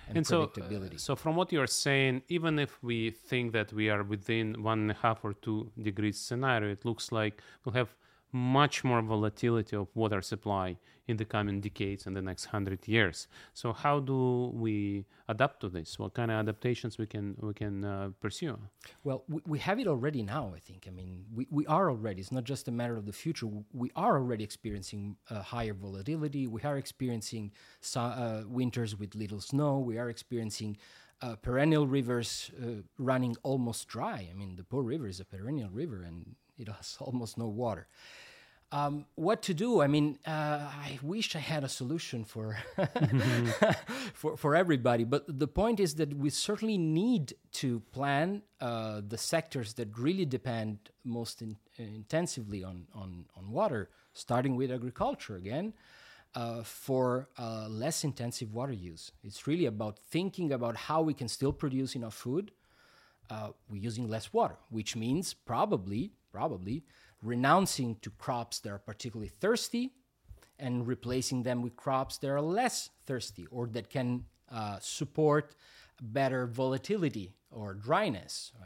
and, 0.08 0.18
and 0.18 0.26
predictability. 0.26 1.00
So, 1.00 1.14
uh, 1.14 1.16
so, 1.16 1.16
from 1.16 1.36
what 1.36 1.52
you're 1.52 1.68
saying, 1.68 2.24
even 2.30 2.60
if 2.60 2.82
we 2.84 3.12
think 3.12 3.54
that 3.54 3.74
we 3.74 3.90
are 3.90 4.04
within 4.04 4.62
one 4.64 4.80
and 4.80 4.92
a 4.92 4.96
half 4.96 5.24
or 5.24 5.34
two 5.34 5.72
degrees 5.82 6.20
scenario, 6.20 6.72
it 6.72 6.86
looks 6.86 7.12
like 7.12 7.42
we'll 7.64 7.74
have 7.74 7.96
much 8.34 8.84
more 8.84 9.02
volatility 9.02 9.76
of 9.76 9.88
water 9.94 10.22
supply 10.22 10.78
in 11.08 11.18
the 11.18 11.26
coming 11.26 11.62
decades 11.62 12.08
and 12.08 12.16
the 12.16 12.22
next 12.22 12.46
hundred 12.46 12.88
years. 12.88 13.28
So 13.54 13.74
how 13.74 14.00
do 14.00 14.52
we 14.54 15.06
adapt 15.28 15.60
to 15.62 15.70
this? 15.70 16.00
What 16.00 16.16
kind 16.16 16.32
of 16.32 16.38
adaptations 16.38 16.98
we 16.98 17.06
can 17.06 17.36
we 17.40 17.54
can 17.54 17.86
uh, 17.86 18.10
pursue? 18.20 18.58
Well, 19.04 19.24
we, 19.28 19.42
we 19.46 19.60
have 19.60 19.80
it 19.80 19.88
already 19.88 20.24
now. 20.24 20.54
I 20.56 20.60
think. 20.60 20.86
I 20.88 20.92
mean, 20.92 21.26
we, 21.34 21.48
we 21.52 21.66
are 21.68 21.90
already. 21.92 22.22
It's 22.22 22.32
not 22.32 22.44
just 22.44 22.68
a 22.68 22.72
matter 22.72 22.98
of 22.98 23.06
the 23.06 23.14
future. 23.14 23.48
We 23.72 23.92
are 23.96 24.16
already 24.18 24.44
experiencing 24.44 25.18
uh, 25.30 25.42
higher 25.42 25.74
volatility. 25.74 26.48
We 26.48 26.62
are 26.64 26.78
experiencing 26.78 27.52
uh, 27.96 28.44
winters 28.48 28.98
with 28.98 29.14
little 29.14 29.42
snow. 29.42 29.80
We 29.80 30.00
are 30.00 30.10
experiencing 30.10 30.78
uh, 31.22 31.36
perennial 31.36 31.88
rivers 31.88 32.52
uh, 32.62 32.82
running 32.98 33.36
almost 33.44 33.88
dry. 33.88 34.28
I 34.30 34.34
mean, 34.34 34.56
the 34.56 34.64
Po 34.64 34.80
River 34.80 35.08
is 35.08 35.20
a 35.20 35.26
perennial 35.26 35.70
river 35.70 36.04
and 36.04 36.36
it 36.58 36.68
has 36.68 36.98
almost 37.00 37.38
no 37.38 37.48
water. 37.48 37.88
Um, 38.72 39.06
what 39.14 39.44
to 39.44 39.54
do? 39.54 39.84
I 39.84 39.88
mean, 39.88 40.18
uh, 40.26 40.32
I 40.32 40.98
wish 41.04 41.36
I 41.36 41.40
had 41.40 41.64
a 41.64 41.70
solution 41.70 42.26
for, 42.26 42.58
for 44.16 44.36
for 44.36 44.56
everybody. 44.56 45.04
But 45.04 45.26
the 45.28 45.48
point 45.48 45.80
is 45.80 45.94
that 45.96 46.12
we 46.18 46.32
certainly 46.32 46.80
need 46.80 47.36
to 47.62 47.82
plan 47.92 48.42
uh, 48.60 49.02
the 49.08 49.18
sectors 49.18 49.76
that 49.76 49.96
really 49.96 50.26
depend 50.26 50.90
most 51.04 51.44
in, 51.44 51.58
intensively 51.78 52.64
on, 52.64 52.88
on 52.96 53.26
on 53.38 53.52
water, 53.52 53.92
starting 54.14 54.56
with 54.56 54.72
agriculture 54.72 55.36
again. 55.36 55.74
Uh, 56.36 56.64
for 56.64 57.30
uh, 57.38 57.68
less 57.70 58.04
intensive 58.04 58.56
water 58.56 58.74
use. 58.74 59.12
It's 59.24 59.46
really 59.46 59.68
about 59.68 60.00
thinking 60.00 60.52
about 60.52 60.76
how 60.76 61.04
we 61.04 61.14
can 61.14 61.28
still 61.28 61.54
produce 61.54 61.96
enough 61.96 62.16
food 62.16 62.50
uh, 63.30 63.50
using 63.72 64.10
less 64.10 64.34
water, 64.34 64.58
which 64.70 64.96
means 64.96 65.36
probably, 65.36 66.12
probably 66.34 66.84
renouncing 67.22 67.96
to 68.02 68.10
crops 68.10 68.60
that 68.60 68.72
are 68.72 68.80
particularly 68.80 69.30
thirsty 69.40 69.92
and 70.60 70.88
replacing 70.88 71.44
them 71.44 71.62
with 71.62 71.76
crops 71.76 72.18
that 72.18 72.30
are 72.30 72.42
less 72.42 72.90
thirsty 73.06 73.48
or 73.52 73.68
that 73.68 73.90
can 73.90 74.26
uh, 74.52 74.78
support 74.82 75.56
better 76.02 76.46
volatility 76.46 77.32
or 77.52 77.74
dryness. 77.74 78.52
Uh, 78.62 78.66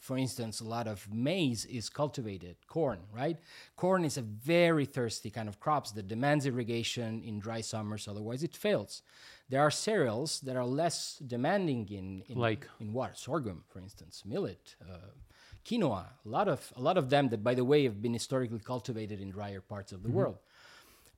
for 0.00 0.16
instance, 0.16 0.60
a 0.60 0.64
lot 0.64 0.86
of 0.86 1.12
maize 1.12 1.64
is 1.64 1.88
cultivated, 1.88 2.56
corn, 2.66 3.00
right? 3.12 3.38
Corn 3.76 4.04
is 4.04 4.16
a 4.16 4.22
very 4.22 4.84
thirsty 4.84 5.30
kind 5.30 5.48
of 5.48 5.58
crops 5.58 5.90
that 5.92 6.06
demands 6.06 6.46
irrigation 6.46 7.22
in 7.24 7.40
dry 7.40 7.60
summers, 7.60 8.06
otherwise 8.06 8.42
it 8.42 8.56
fails. 8.56 9.02
There 9.48 9.60
are 9.60 9.70
cereals 9.70 10.40
that 10.42 10.56
are 10.56 10.64
less 10.64 11.20
demanding 11.26 11.88
in, 11.90 12.22
in, 12.28 12.38
like? 12.38 12.68
in 12.80 12.92
water, 12.92 13.14
sorghum, 13.16 13.64
for 13.68 13.80
instance, 13.80 14.22
millet, 14.24 14.76
uh, 14.80 15.10
quinoa, 15.64 16.06
a 16.24 16.28
lot 16.28 16.48
of 16.48 16.72
a 16.76 16.80
lot 16.80 16.96
of 16.98 17.10
them 17.10 17.28
that, 17.28 17.42
by 17.42 17.54
the 17.54 17.64
way, 17.64 17.84
have 17.84 18.02
been 18.02 18.12
historically 18.12 18.58
cultivated 18.58 19.20
in 19.20 19.30
drier 19.30 19.60
parts 19.60 19.92
of 19.92 20.02
the 20.02 20.08
mm-hmm. 20.08 20.18
world. 20.18 20.38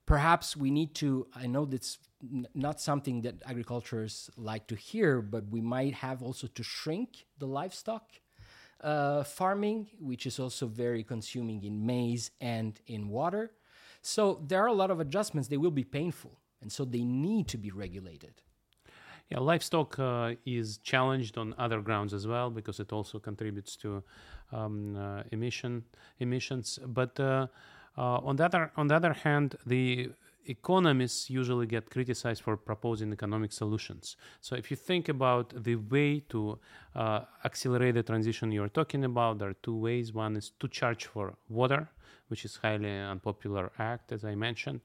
Perhaps 0.05 0.55
we 0.55 0.69
need 0.71 0.93
to. 0.95 1.27
I 1.35 1.47
know 1.47 1.65
that's 1.65 1.97
n- 2.21 2.47
not 2.53 2.79
something 2.79 3.21
that 3.21 3.35
agriculturists 3.45 4.29
like 4.37 4.67
to 4.67 4.75
hear, 4.75 5.21
but 5.21 5.49
we 5.49 5.61
might 5.61 5.95
have 5.95 6.21
also 6.21 6.47
to 6.47 6.63
shrink 6.63 7.25
the 7.39 7.47
livestock 7.47 8.03
uh, 8.81 9.23
farming, 9.23 9.87
which 9.99 10.25
is 10.25 10.39
also 10.39 10.67
very 10.67 11.03
consuming 11.03 11.63
in 11.63 11.85
maize 11.85 12.31
and 12.39 12.79
in 12.87 13.09
water. 13.09 13.51
So 14.01 14.41
there 14.47 14.61
are 14.63 14.67
a 14.67 14.73
lot 14.73 14.91
of 14.91 14.99
adjustments. 14.99 15.49
They 15.49 15.57
will 15.57 15.71
be 15.71 15.83
painful, 15.83 16.37
and 16.61 16.71
so 16.71 16.85
they 16.85 17.03
need 17.03 17.47
to 17.47 17.57
be 17.57 17.71
regulated. 17.71 18.41
Yeah, 19.29 19.39
livestock 19.39 19.97
uh, 19.97 20.35
is 20.45 20.77
challenged 20.77 21.37
on 21.37 21.55
other 21.57 21.81
grounds 21.81 22.13
as 22.13 22.27
well 22.27 22.51
because 22.51 22.79
it 22.79 22.93
also 22.93 23.17
contributes 23.17 23.75
to 23.77 24.03
um, 24.51 24.95
uh, 24.95 25.23
emission 25.31 25.83
emissions. 26.19 26.77
But 26.85 27.19
uh, 27.19 27.47
uh, 27.97 28.01
on 28.01 28.35
the 28.35 28.45
other 28.45 28.71
on 28.77 28.87
the 28.87 28.95
other 28.95 29.13
hand, 29.13 29.55
the 29.65 30.11
economists 30.45 31.29
usually 31.29 31.65
get 31.65 31.89
criticized 31.89 32.41
for 32.41 32.57
proposing 32.57 33.11
economic 33.11 33.51
solutions. 33.51 34.17
So 34.41 34.55
if 34.55 34.71
you 34.71 34.77
think 34.77 35.09
about 35.09 35.63
the 35.63 35.75
way 35.75 36.21
to 36.29 36.59
uh, 36.95 37.21
accelerate 37.43 37.95
the 37.95 38.03
transition 38.03 38.51
you're 38.51 38.69
talking 38.69 39.05
about, 39.05 39.39
there 39.39 39.49
are 39.49 39.55
two 39.63 39.77
ways. 39.77 40.13
One 40.13 40.35
is 40.35 40.51
to 40.59 40.67
charge 40.67 41.05
for 41.05 41.35
water, 41.49 41.89
which 42.27 42.45
is 42.45 42.57
highly 42.57 42.89
unpopular 42.89 43.71
act, 43.79 44.11
as 44.11 44.23
I 44.25 44.35
mentioned. 44.35 44.81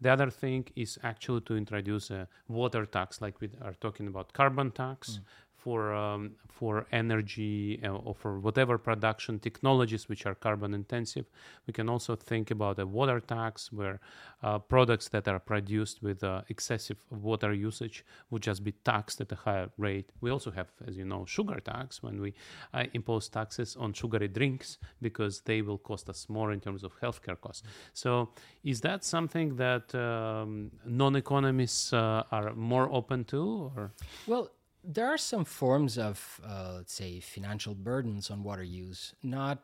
The 0.00 0.10
other 0.10 0.30
thing 0.30 0.66
is 0.76 0.98
actually 1.02 1.42
to 1.42 1.56
introduce 1.56 2.10
a 2.10 2.26
water 2.48 2.86
tax, 2.86 3.20
like 3.20 3.40
we 3.40 3.50
are 3.62 3.74
talking 3.80 4.06
about 4.06 4.32
carbon 4.32 4.70
tax, 4.70 5.18
mm 5.18 5.24
for 5.62 5.92
um, 5.92 6.32
for 6.60 6.86
energy 6.92 7.80
uh, 7.82 7.88
or 7.88 8.14
for 8.14 8.38
whatever 8.38 8.76
production 8.76 9.38
technologies 9.38 10.08
which 10.10 10.26
are 10.26 10.34
carbon 10.34 10.74
intensive. 10.74 11.26
We 11.66 11.72
can 11.72 11.88
also 11.88 12.16
think 12.16 12.50
about 12.50 12.78
a 12.78 12.86
water 12.86 13.20
tax 13.20 13.72
where 13.72 14.00
uh, 14.42 14.58
products 14.58 15.08
that 15.08 15.26
are 15.28 15.38
produced 15.38 16.02
with 16.02 16.22
uh, 16.22 16.42
excessive 16.48 16.98
water 17.10 17.52
usage 17.52 18.04
would 18.30 18.42
just 18.42 18.62
be 18.62 18.72
taxed 18.72 19.20
at 19.20 19.32
a 19.32 19.36
higher 19.36 19.70
rate. 19.78 20.10
We 20.20 20.30
also 20.30 20.50
have, 20.50 20.68
as 20.86 20.96
you 20.96 21.04
know, 21.04 21.24
sugar 21.24 21.60
tax 21.60 22.02
when 22.02 22.20
we 22.20 22.34
uh, 22.74 22.84
impose 22.92 23.28
taxes 23.28 23.76
on 23.76 23.92
sugary 23.92 24.28
drinks 24.28 24.78
because 25.00 25.40
they 25.40 25.62
will 25.62 25.78
cost 25.78 26.08
us 26.08 26.28
more 26.28 26.52
in 26.52 26.60
terms 26.60 26.84
of 26.84 26.92
healthcare 27.00 27.40
costs. 27.40 27.62
So, 27.94 28.30
is 28.64 28.80
that 28.82 29.04
something 29.04 29.56
that 29.56 29.94
um, 29.94 30.70
non-economists 30.84 31.92
uh, 31.92 32.24
are 32.30 32.54
more 32.54 32.88
open 32.92 33.24
to? 33.24 33.72
Or? 33.76 33.92
Well, 34.26 34.50
there 34.82 35.06
are 35.06 35.18
some 35.18 35.44
forms 35.44 35.98
of, 35.98 36.40
uh, 36.46 36.74
let's 36.76 36.92
say, 36.92 37.20
financial 37.20 37.74
burdens 37.74 38.30
on 38.30 38.42
water 38.42 38.62
use. 38.62 39.14
Not 39.22 39.58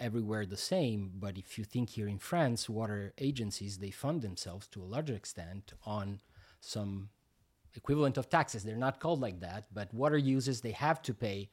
everywhere 0.00 0.46
the 0.46 0.56
same, 0.56 1.12
but 1.18 1.38
if 1.38 1.58
you 1.58 1.64
think 1.64 1.90
here 1.90 2.08
in 2.08 2.18
France, 2.18 2.68
water 2.68 3.12
agencies 3.18 3.78
they 3.78 3.90
fund 3.90 4.22
themselves 4.22 4.66
to 4.68 4.82
a 4.82 4.84
larger 4.84 5.14
extent 5.14 5.72
on 5.84 6.20
some 6.60 7.08
equivalent 7.74 8.16
of 8.16 8.28
taxes. 8.28 8.62
They're 8.62 8.76
not 8.76 9.00
called 9.00 9.20
like 9.20 9.40
that, 9.40 9.66
but 9.72 9.92
water 9.92 10.18
users 10.18 10.60
they 10.60 10.72
have 10.72 11.02
to 11.02 11.14
pay 11.14 11.50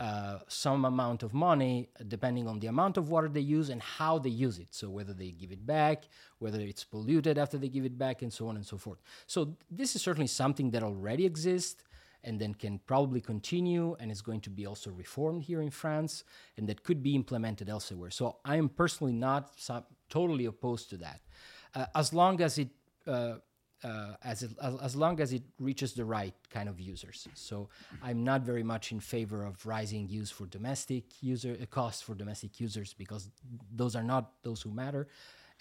uh, 0.00 0.38
some 0.48 0.84
amount 0.84 1.22
of 1.22 1.32
money 1.32 1.88
depending 2.08 2.48
on 2.48 2.58
the 2.58 2.66
amount 2.66 2.96
of 2.96 3.10
water 3.10 3.28
they 3.28 3.40
use 3.40 3.68
and 3.68 3.80
how 3.80 4.18
they 4.18 4.30
use 4.30 4.58
it. 4.58 4.68
So 4.70 4.90
whether 4.90 5.12
they 5.12 5.30
give 5.30 5.52
it 5.52 5.64
back, 5.64 6.04
whether 6.38 6.60
it's 6.60 6.82
polluted 6.82 7.38
after 7.38 7.58
they 7.58 7.68
give 7.68 7.84
it 7.84 7.96
back, 7.96 8.22
and 8.22 8.32
so 8.32 8.48
on 8.48 8.56
and 8.56 8.66
so 8.66 8.76
forth. 8.76 9.00
So 9.26 9.56
this 9.70 9.94
is 9.94 10.02
certainly 10.02 10.26
something 10.26 10.70
that 10.72 10.82
already 10.82 11.26
exists 11.26 11.84
and 12.24 12.40
then 12.40 12.54
can 12.54 12.80
probably 12.86 13.20
continue 13.20 13.96
and 14.00 14.10
is 14.10 14.22
going 14.22 14.40
to 14.40 14.50
be 14.50 14.66
also 14.66 14.90
reformed 14.90 15.42
here 15.42 15.62
in 15.62 15.70
France 15.70 16.24
and 16.56 16.68
that 16.68 16.82
could 16.82 17.02
be 17.02 17.14
implemented 17.14 17.68
elsewhere. 17.68 18.10
So 18.10 18.38
I 18.44 18.56
am 18.56 18.68
personally 18.68 19.12
not 19.12 19.52
so, 19.56 19.84
totally 20.08 20.46
opposed 20.46 20.90
to 20.90 20.96
that, 20.98 21.20
uh, 21.74 21.86
as 21.94 22.12
long 22.12 22.40
as 22.40 22.58
it. 22.58 22.68
Uh, 23.06 23.36
uh, 23.82 24.14
as, 24.22 24.42
it, 24.42 24.50
as 24.82 24.96
long 24.96 25.20
as 25.20 25.34
it 25.34 25.42
reaches 25.58 25.92
the 25.92 26.06
right 26.06 26.32
kind 26.48 26.70
of 26.70 26.80
users. 26.80 27.28
So 27.34 27.68
I'm 28.02 28.24
not 28.24 28.40
very 28.40 28.62
much 28.62 28.92
in 28.92 29.00
favor 29.00 29.44
of 29.44 29.66
rising 29.66 30.08
use 30.08 30.30
for 30.30 30.46
domestic 30.46 31.04
user 31.22 31.54
uh, 31.60 31.66
costs 31.66 32.00
for 32.00 32.14
domestic 32.14 32.58
users 32.58 32.94
because 32.94 33.28
those 33.70 33.94
are 33.94 34.02
not 34.02 34.42
those 34.42 34.62
who 34.62 34.70
matter 34.70 35.06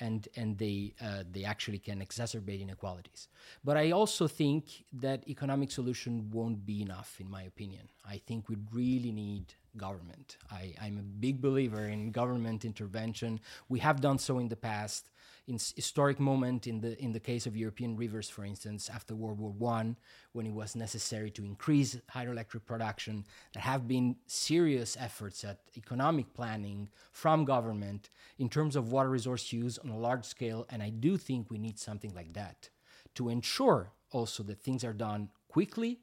and 0.03 0.27
and 0.39 0.57
they 0.63 0.93
uh, 1.07 1.23
they 1.33 1.43
actually 1.53 1.79
can 1.79 1.97
exacerbate 2.07 2.61
inequalities. 2.67 3.21
But 3.63 3.75
I 3.77 3.91
also 3.99 4.27
think 4.27 4.63
that 5.05 5.19
economic 5.35 5.69
solution 5.71 6.29
won't 6.37 6.65
be 6.71 6.77
enough, 6.87 7.11
in 7.23 7.29
my 7.37 7.43
opinion. 7.43 7.85
I 8.15 8.17
think 8.27 8.49
we 8.49 8.57
really 8.71 9.11
need 9.11 9.45
government. 9.77 10.37
I, 10.51 10.63
I'm 10.83 10.97
a 10.99 11.07
big 11.25 11.41
believer 11.41 11.85
in 11.95 12.11
government 12.11 12.65
intervention. 12.65 13.39
We 13.69 13.79
have 13.79 14.01
done 14.01 14.19
so 14.19 14.33
in 14.39 14.47
the 14.49 14.61
past 14.71 15.09
in 15.47 15.55
historic 15.55 16.19
moment 16.19 16.67
in 16.67 16.79
the 16.79 16.97
in 17.01 17.11
the 17.11 17.19
case 17.19 17.45
of 17.45 17.57
European 17.57 17.97
rivers, 17.97 18.29
for 18.29 18.45
instance, 18.45 18.89
after 18.89 19.15
World 19.15 19.39
War 19.39 19.51
One, 19.51 19.97
when 20.31 20.45
it 20.45 20.53
was 20.53 20.75
necessary 20.75 21.31
to 21.31 21.43
increase 21.43 21.97
hydroelectric 22.11 22.65
production, 22.65 23.25
there 23.53 23.63
have 23.63 23.87
been 23.87 24.15
serious 24.27 24.95
efforts 24.99 25.43
at 25.43 25.59
economic 25.75 26.33
planning 26.33 26.89
from 27.11 27.45
government 27.45 28.09
in 28.39 28.49
terms 28.49 28.75
of 28.75 28.91
water 28.91 29.09
resource 29.09 29.51
use 29.51 29.77
on 29.77 29.89
a 29.89 29.97
large 29.97 30.25
scale, 30.25 30.65
and 30.69 30.81
I 30.81 30.89
do 30.89 31.17
think 31.17 31.49
we 31.49 31.57
need 31.57 31.77
something 31.77 32.13
like 32.13 32.33
that 32.33 32.69
to 33.15 33.29
ensure 33.29 33.91
also 34.11 34.43
that 34.43 34.61
things 34.61 34.83
are 34.83 34.93
done 34.93 35.29
quickly 35.47 35.99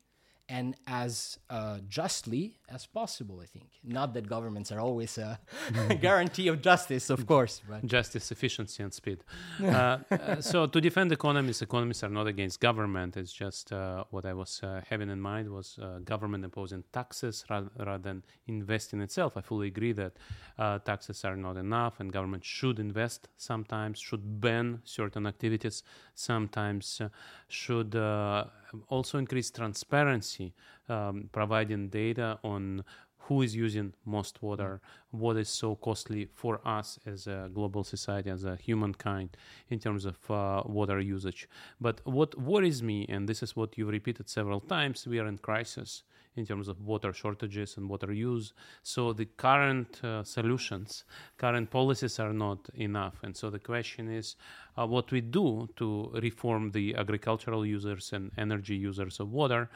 and 0.50 0.74
as 0.86 1.38
uh, 1.48 1.78
justly 1.88 2.56
as 2.68 2.84
possible. 2.84 3.40
I 3.40 3.46
think 3.46 3.68
not 3.84 4.14
that 4.14 4.28
governments 4.28 4.72
are 4.72 4.80
always 4.80 5.16
a 5.16 5.38
guarantee 6.00 6.48
of 6.48 6.60
justice, 6.60 7.08
of 7.08 7.24
course, 7.24 7.62
but 7.68 7.86
justice, 7.86 8.32
efficiency, 8.32 8.82
and 8.82 8.92
speed. 8.92 9.22
uh, 9.62 9.98
uh, 10.10 10.40
so 10.40 10.66
to 10.66 10.80
defend 10.80 11.12
economists, 11.12 11.62
economists 11.62 12.02
are 12.02 12.10
not 12.10 12.26
against 12.26 12.60
government. 12.60 13.16
It's 13.16 13.32
just 13.32 13.72
uh, 13.72 14.04
what 14.10 14.26
I 14.26 14.34
was 14.34 14.60
uh, 14.62 14.80
having 14.90 15.08
in 15.08 15.20
mind 15.20 15.48
was 15.48 15.78
uh, 15.80 16.00
government 16.04 16.44
imposing 16.44 16.82
taxes 16.92 17.44
rather, 17.48 17.70
rather, 17.78 18.02
than 18.02 18.24
investing 18.48 19.00
itself. 19.00 19.36
I 19.36 19.42
fully 19.42 19.68
agree 19.68 19.92
that 19.92 20.12
taxes 20.84 21.24
are 21.24 21.36
not 21.36 21.56
enough, 21.56 22.00
and 22.00 22.12
government 22.12 22.44
should 22.44 22.80
invest 22.80 23.28
sometimes, 23.36 23.98
should 24.00 24.40
ban 24.40 24.80
certain 24.84 25.26
activities, 25.26 25.84
sometimes 26.14 27.00
should 27.48 27.94
also 28.88 29.18
increase 29.18 29.50
transparency, 29.50 30.54
um, 30.88 31.28
providing 31.33 31.88
data 31.88 32.38
on 32.42 32.85
who 33.30 33.42
is 33.42 33.54
using 33.54 33.92
most 34.04 34.42
water, 34.42 34.80
what 35.12 35.37
is 35.37 35.48
so 35.48 35.76
costly 35.76 36.28
for 36.35 36.61
us 36.66 36.98
as 37.06 37.28
a 37.28 37.48
global 37.54 37.85
society, 37.85 38.28
as 38.28 38.44
a 38.44 38.56
humankind, 38.56 39.37
in 39.68 39.78
terms 39.78 40.04
of 40.04 40.18
uh, 40.30 40.62
water 40.66 40.98
usage. 40.98 41.48
But 41.80 42.00
what 42.04 42.37
worries 42.40 42.83
me, 42.83 43.06
and 43.09 43.28
this 43.28 43.42
is 43.42 43.54
what 43.54 43.78
you've 43.78 43.88
repeated 43.88 44.28
several 44.28 44.59
times, 44.59 45.06
we 45.06 45.20
are 45.20 45.28
in 45.28 45.38
crisis 45.38 46.02
in 46.40 46.46
terms 46.46 46.68
of 46.68 46.81
water 46.81 47.12
shortages 47.12 47.76
and 47.76 47.88
water 47.88 48.12
use. 48.12 48.53
So 48.83 49.12
the 49.12 49.26
current 49.26 50.03
uh, 50.03 50.24
solutions, 50.24 51.05
current 51.38 51.70
policies 51.70 52.18
are 52.18 52.33
not 52.33 52.68
enough. 52.74 53.16
And 53.22 53.37
so 53.37 53.50
the 53.50 53.59
question 53.59 54.11
is 54.11 54.37
uh, 54.76 54.87
what 54.87 55.12
we 55.12 55.20
do 55.20 55.68
to 55.76 56.11
reform 56.14 56.72
the 56.72 56.96
agricultural 56.96 57.64
users 57.64 58.12
and 58.12 58.33
energy 58.38 58.76
users 58.76 59.20
of 59.20 59.31
water. 59.31 59.70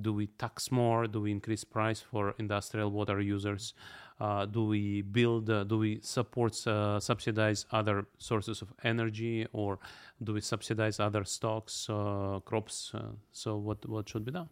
Do 0.00 0.12
we 0.12 0.26
tax 0.26 0.72
more? 0.72 1.06
Do 1.06 1.20
we 1.20 1.30
increase 1.30 1.64
price 1.64 2.00
for 2.00 2.34
industrial 2.38 2.90
water 2.90 3.20
users? 3.20 3.74
Uh, 4.18 4.46
do 4.46 4.64
we 4.64 5.02
build, 5.02 5.50
uh, 5.50 5.64
do 5.64 5.76
we 5.78 6.00
support, 6.00 6.66
uh, 6.66 6.98
subsidize 6.98 7.66
other 7.70 8.06
sources 8.18 8.62
of 8.62 8.72
energy, 8.82 9.46
or 9.52 9.78
do 10.22 10.32
we 10.32 10.40
subsidize 10.40 10.98
other 10.98 11.24
stocks, 11.24 11.86
uh, 11.90 12.40
crops? 12.46 12.92
Uh, 12.94 13.12
so, 13.32 13.56
what 13.58 13.86
what 13.86 14.08
should 14.08 14.24
be 14.24 14.32
done? 14.32 14.48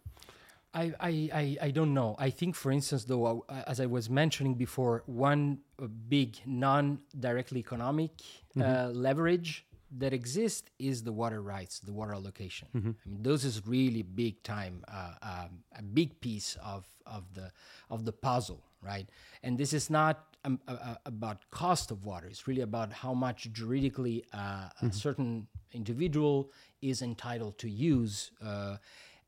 I, 0.75 0.93
I, 0.99 1.57
I, 1.61 1.71
don't 1.71 1.93
know. 1.93 2.15
I 2.19 2.29
think, 2.29 2.53
for 2.55 2.71
instance, 2.71 3.05
though, 3.05 3.45
uh, 3.47 3.63
as 3.65 3.79
I 3.79 3.85
was 3.85 4.09
mentioning 4.09 4.55
before, 4.55 5.03
one 5.05 5.59
uh, 5.81 5.87
big 5.87 6.37
non 6.45 6.99
directly 7.17 7.59
economic 7.59 8.11
uh, 8.57 8.59
mm-hmm. 8.59 8.99
leverage 8.99 9.65
that 9.97 10.11
exists 10.11 10.69
is 10.77 11.03
the 11.03 11.13
water 11.13 11.41
rights, 11.41 11.79
the 11.79 11.93
water 11.93 12.13
allocation. 12.13 12.67
Mm-hmm. 12.75 12.89
I 12.89 13.09
mean, 13.09 13.23
those 13.23 13.45
is 13.45 13.65
really 13.65 14.01
big 14.01 14.43
time, 14.43 14.83
uh, 14.89 15.13
um, 15.21 15.63
a 15.77 15.81
big 15.81 16.19
piece 16.19 16.57
of, 16.61 16.85
of, 17.05 17.23
the, 17.33 17.51
of 17.89 18.03
the 18.03 18.11
puzzle, 18.11 18.61
right? 18.81 19.07
And 19.43 19.57
this 19.57 19.71
is 19.71 19.89
not 19.89 20.35
um, 20.43 20.59
uh, 20.67 20.95
about 21.05 21.49
cost 21.51 21.89
of 21.91 22.03
water. 22.03 22.27
It's 22.27 22.47
really 22.47 22.61
about 22.61 22.91
how 22.91 23.13
much 23.13 23.49
juridically 23.53 24.25
mm-hmm. 24.33 24.87
a 24.87 24.91
certain 24.91 25.47
individual 25.71 26.51
is 26.81 27.01
entitled 27.01 27.57
to 27.59 27.69
use 27.69 28.31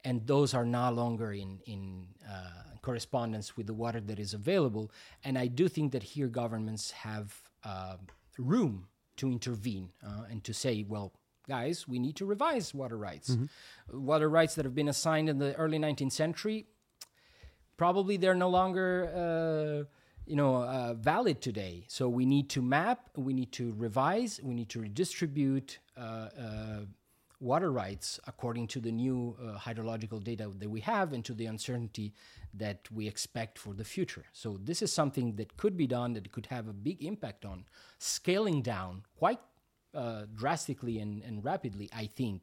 and 0.04 0.26
those 0.26 0.54
are 0.54 0.66
no 0.66 0.92
longer 0.92 1.32
in 1.34 1.60
in 1.66 2.08
uh, 2.30 2.68
correspondence 2.82 3.58
with 3.58 3.68
the 3.68 3.74
water 3.74 4.00
that 4.00 4.20
is 4.20 4.34
available. 4.34 4.92
And 5.24 5.38
I 5.38 5.48
do 5.48 5.68
think 5.68 5.92
that 5.92 6.04
here 6.04 6.28
governments 6.28 6.92
have 6.92 7.42
uh, 7.64 7.98
room 8.38 8.88
to 9.18 9.30
intervene 9.30 9.90
uh, 10.06 10.32
and 10.32 10.44
to 10.44 10.54
say, 10.54 10.86
well, 10.88 11.12
guys, 11.48 11.88
we 11.88 12.00
need 12.00 12.16
to 12.16 12.26
revise 12.26 12.74
water 12.74 12.98
rights. 12.98 13.32
Mm-hmm. 13.32 14.06
Water 14.06 14.30
rights 14.30 14.56
that 14.56 14.64
have 14.64 14.76
been 14.76 14.88
assigned 14.88 15.28
in 15.28 15.38
the 15.38 15.54
early 15.56 15.80
19th 15.80 16.14
century, 16.14 16.68
probably 17.78 18.18
they're 18.18 18.36
no 18.36 18.50
longer. 18.50 18.90
Uh, 19.24 19.94
you 20.30 20.36
know, 20.36 20.58
uh, 20.58 20.94
valid 20.94 21.42
today. 21.42 21.86
So 21.88 22.10
we 22.10 22.26
need 22.26 22.50
to 22.50 22.62
map, 22.62 23.00
we 23.16 23.32
need 23.32 23.54
to 23.54 23.74
revise, 23.78 24.42
we 24.44 24.54
need 24.54 24.68
to 24.70 24.82
redistribute 24.82 25.80
uh, 25.96 26.82
water 27.40 27.72
rights 27.72 28.20
according 28.26 28.68
to 28.68 28.80
the 28.80 28.92
new 28.92 29.36
uh, 29.40 29.58
hydrological 29.58 30.24
data 30.24 30.50
that 30.58 30.70
we 30.70 30.82
have 30.82 31.14
and 31.14 31.24
to 31.26 31.34
the 31.34 31.46
uncertainty 31.46 32.14
that 32.54 32.80
we 32.92 33.08
expect 33.08 33.60
for 33.60 33.74
the 33.74 33.84
future. 33.84 34.26
So, 34.34 34.58
this 34.64 34.82
is 34.82 34.92
something 34.92 35.36
that 35.36 35.58
could 35.58 35.78
be 35.78 35.88
done 35.88 36.14
that 36.14 36.32
could 36.32 36.48
have 36.48 36.68
a 36.68 36.74
big 36.74 37.04
impact 37.04 37.46
on 37.46 37.66
scaling 38.00 38.62
down 38.64 39.04
quite 39.20 39.40
uh, 39.94 40.24
drastically 40.36 41.00
and, 41.00 41.24
and, 41.24 41.44
rapidly, 41.44 41.90
I 41.96 42.08
think, 42.08 42.42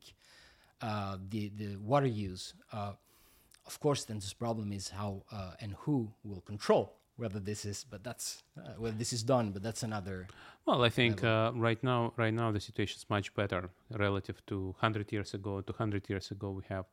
uh, 0.80 1.18
the, 1.28 1.50
the 1.56 1.76
water 1.76 2.06
use. 2.06 2.54
Uh, 2.72 2.92
Of 3.66 3.78
course, 3.80 4.04
then 4.04 4.18
this 4.20 4.34
problem 4.34 4.72
is 4.72 4.90
how 4.90 5.24
uh, 5.32 5.62
and 5.62 5.72
who 5.84 6.12
will 6.22 6.42
control 6.42 6.84
whether 7.16 7.38
this 7.38 7.64
is, 7.64 7.84
but 7.88 8.02
that's 8.02 8.42
uh, 8.58 8.72
whether 8.78 8.96
this 8.96 9.12
is 9.12 9.22
done. 9.22 9.50
But 9.50 9.62
that's 9.62 9.82
another. 9.82 10.26
Well, 10.66 10.82
I 10.82 10.88
think 10.88 11.22
uh, 11.22 11.52
right 11.54 11.82
now, 11.82 12.12
right 12.16 12.32
now 12.32 12.50
the 12.50 12.60
situation 12.60 12.96
is 12.98 13.06
much 13.10 13.34
better 13.34 13.70
relative 13.90 14.44
to 14.46 14.74
100 14.80 15.12
years 15.12 15.34
ago. 15.34 15.60
200 15.60 16.08
years 16.08 16.30
ago, 16.30 16.50
we 16.50 16.62
have 16.68 16.86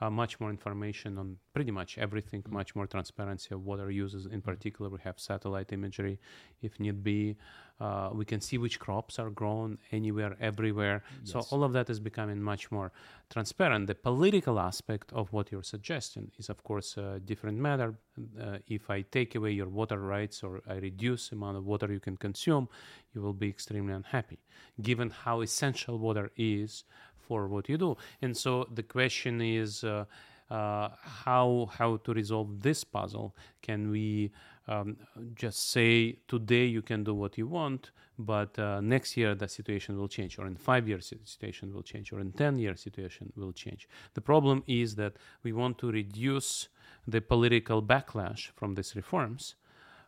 uh, 0.00 0.10
much 0.10 0.40
more 0.40 0.50
information 0.50 1.18
on 1.18 1.36
pretty 1.52 1.70
much 1.70 1.98
everything, 1.98 2.42
Mm. 2.42 2.52
much 2.52 2.74
more 2.74 2.86
transparency 2.86 3.54
of 3.54 3.64
water 3.64 3.90
uses. 3.90 4.26
In 4.26 4.42
particular, 4.42 4.90
we 4.90 4.98
have 5.04 5.18
satellite 5.18 5.72
imagery, 5.72 6.18
if 6.62 6.80
need 6.80 7.02
be. 7.02 7.36
Uh, 7.80 8.10
we 8.12 8.24
can 8.24 8.40
see 8.40 8.56
which 8.56 8.78
crops 8.78 9.18
are 9.18 9.30
grown 9.30 9.78
anywhere, 9.90 10.36
everywhere. 10.40 11.02
So 11.24 11.40
all 11.50 11.64
of 11.64 11.72
that 11.72 11.90
is 11.90 11.98
becoming 12.00 12.40
much 12.40 12.70
more 12.70 12.92
transparent. 13.30 13.88
The 13.88 13.94
political 13.96 14.60
aspect 14.60 15.12
of 15.12 15.32
what 15.32 15.50
you're 15.50 15.64
suggesting 15.64 16.30
is, 16.38 16.48
of 16.48 16.62
course, 16.62 16.96
a 16.96 17.20
different 17.20 17.58
matter. 17.58 17.94
Uh, 18.40 18.58
if 18.68 18.90
I 18.90 19.02
take 19.02 19.34
away 19.34 19.50
your 19.52 19.68
water 19.68 19.98
rights 19.98 20.44
or 20.44 20.60
I 20.68 20.74
reduce 20.74 21.30
the 21.30 21.36
amount 21.36 21.56
of 21.56 21.64
water 21.66 21.92
you 21.92 21.98
can 22.00 22.16
consume, 22.16 22.68
you 23.12 23.20
will 23.22 23.32
be 23.32 23.48
extremely 23.48 23.92
unhappy, 23.92 24.38
given 24.80 25.10
how 25.10 25.40
essential 25.40 25.98
water 25.98 26.30
is 26.36 26.84
for 27.26 27.48
what 27.48 27.68
you 27.68 27.78
do. 27.78 27.96
And 28.22 28.36
so 28.36 28.68
the 28.74 28.82
question 28.82 29.40
is 29.40 29.84
uh, 29.84 30.04
uh, 30.50 30.88
how 31.24 31.68
how 31.78 31.96
to 32.04 32.12
resolve 32.12 32.48
this 32.60 32.84
puzzle. 32.84 33.34
Can 33.62 33.90
we 33.90 34.30
um, 34.68 34.96
just 35.34 35.70
say 35.70 36.18
today 36.28 36.66
you 36.66 36.82
can 36.82 37.04
do 37.04 37.14
what 37.14 37.38
you 37.38 37.46
want, 37.46 37.90
but 38.18 38.58
uh, 38.58 38.80
next 38.80 39.16
year 39.16 39.34
the 39.34 39.48
situation 39.48 39.98
will 39.98 40.08
change, 40.08 40.38
or 40.38 40.46
in 40.46 40.56
five 40.56 40.88
years 40.88 41.10
the 41.10 41.18
situation 41.24 41.72
will 41.74 41.82
change, 41.82 42.12
or 42.12 42.20
in 42.20 42.32
ten 42.32 42.58
years 42.58 42.80
situation 42.80 43.32
will 43.36 43.52
change. 43.52 43.88
The 44.14 44.20
problem 44.20 44.62
is 44.66 44.94
that 44.96 45.14
we 45.42 45.52
want 45.52 45.78
to 45.78 45.90
reduce 45.90 46.68
the 47.06 47.20
political 47.20 47.82
backlash 47.82 48.50
from 48.56 48.74
these 48.74 48.94
reforms. 48.96 49.56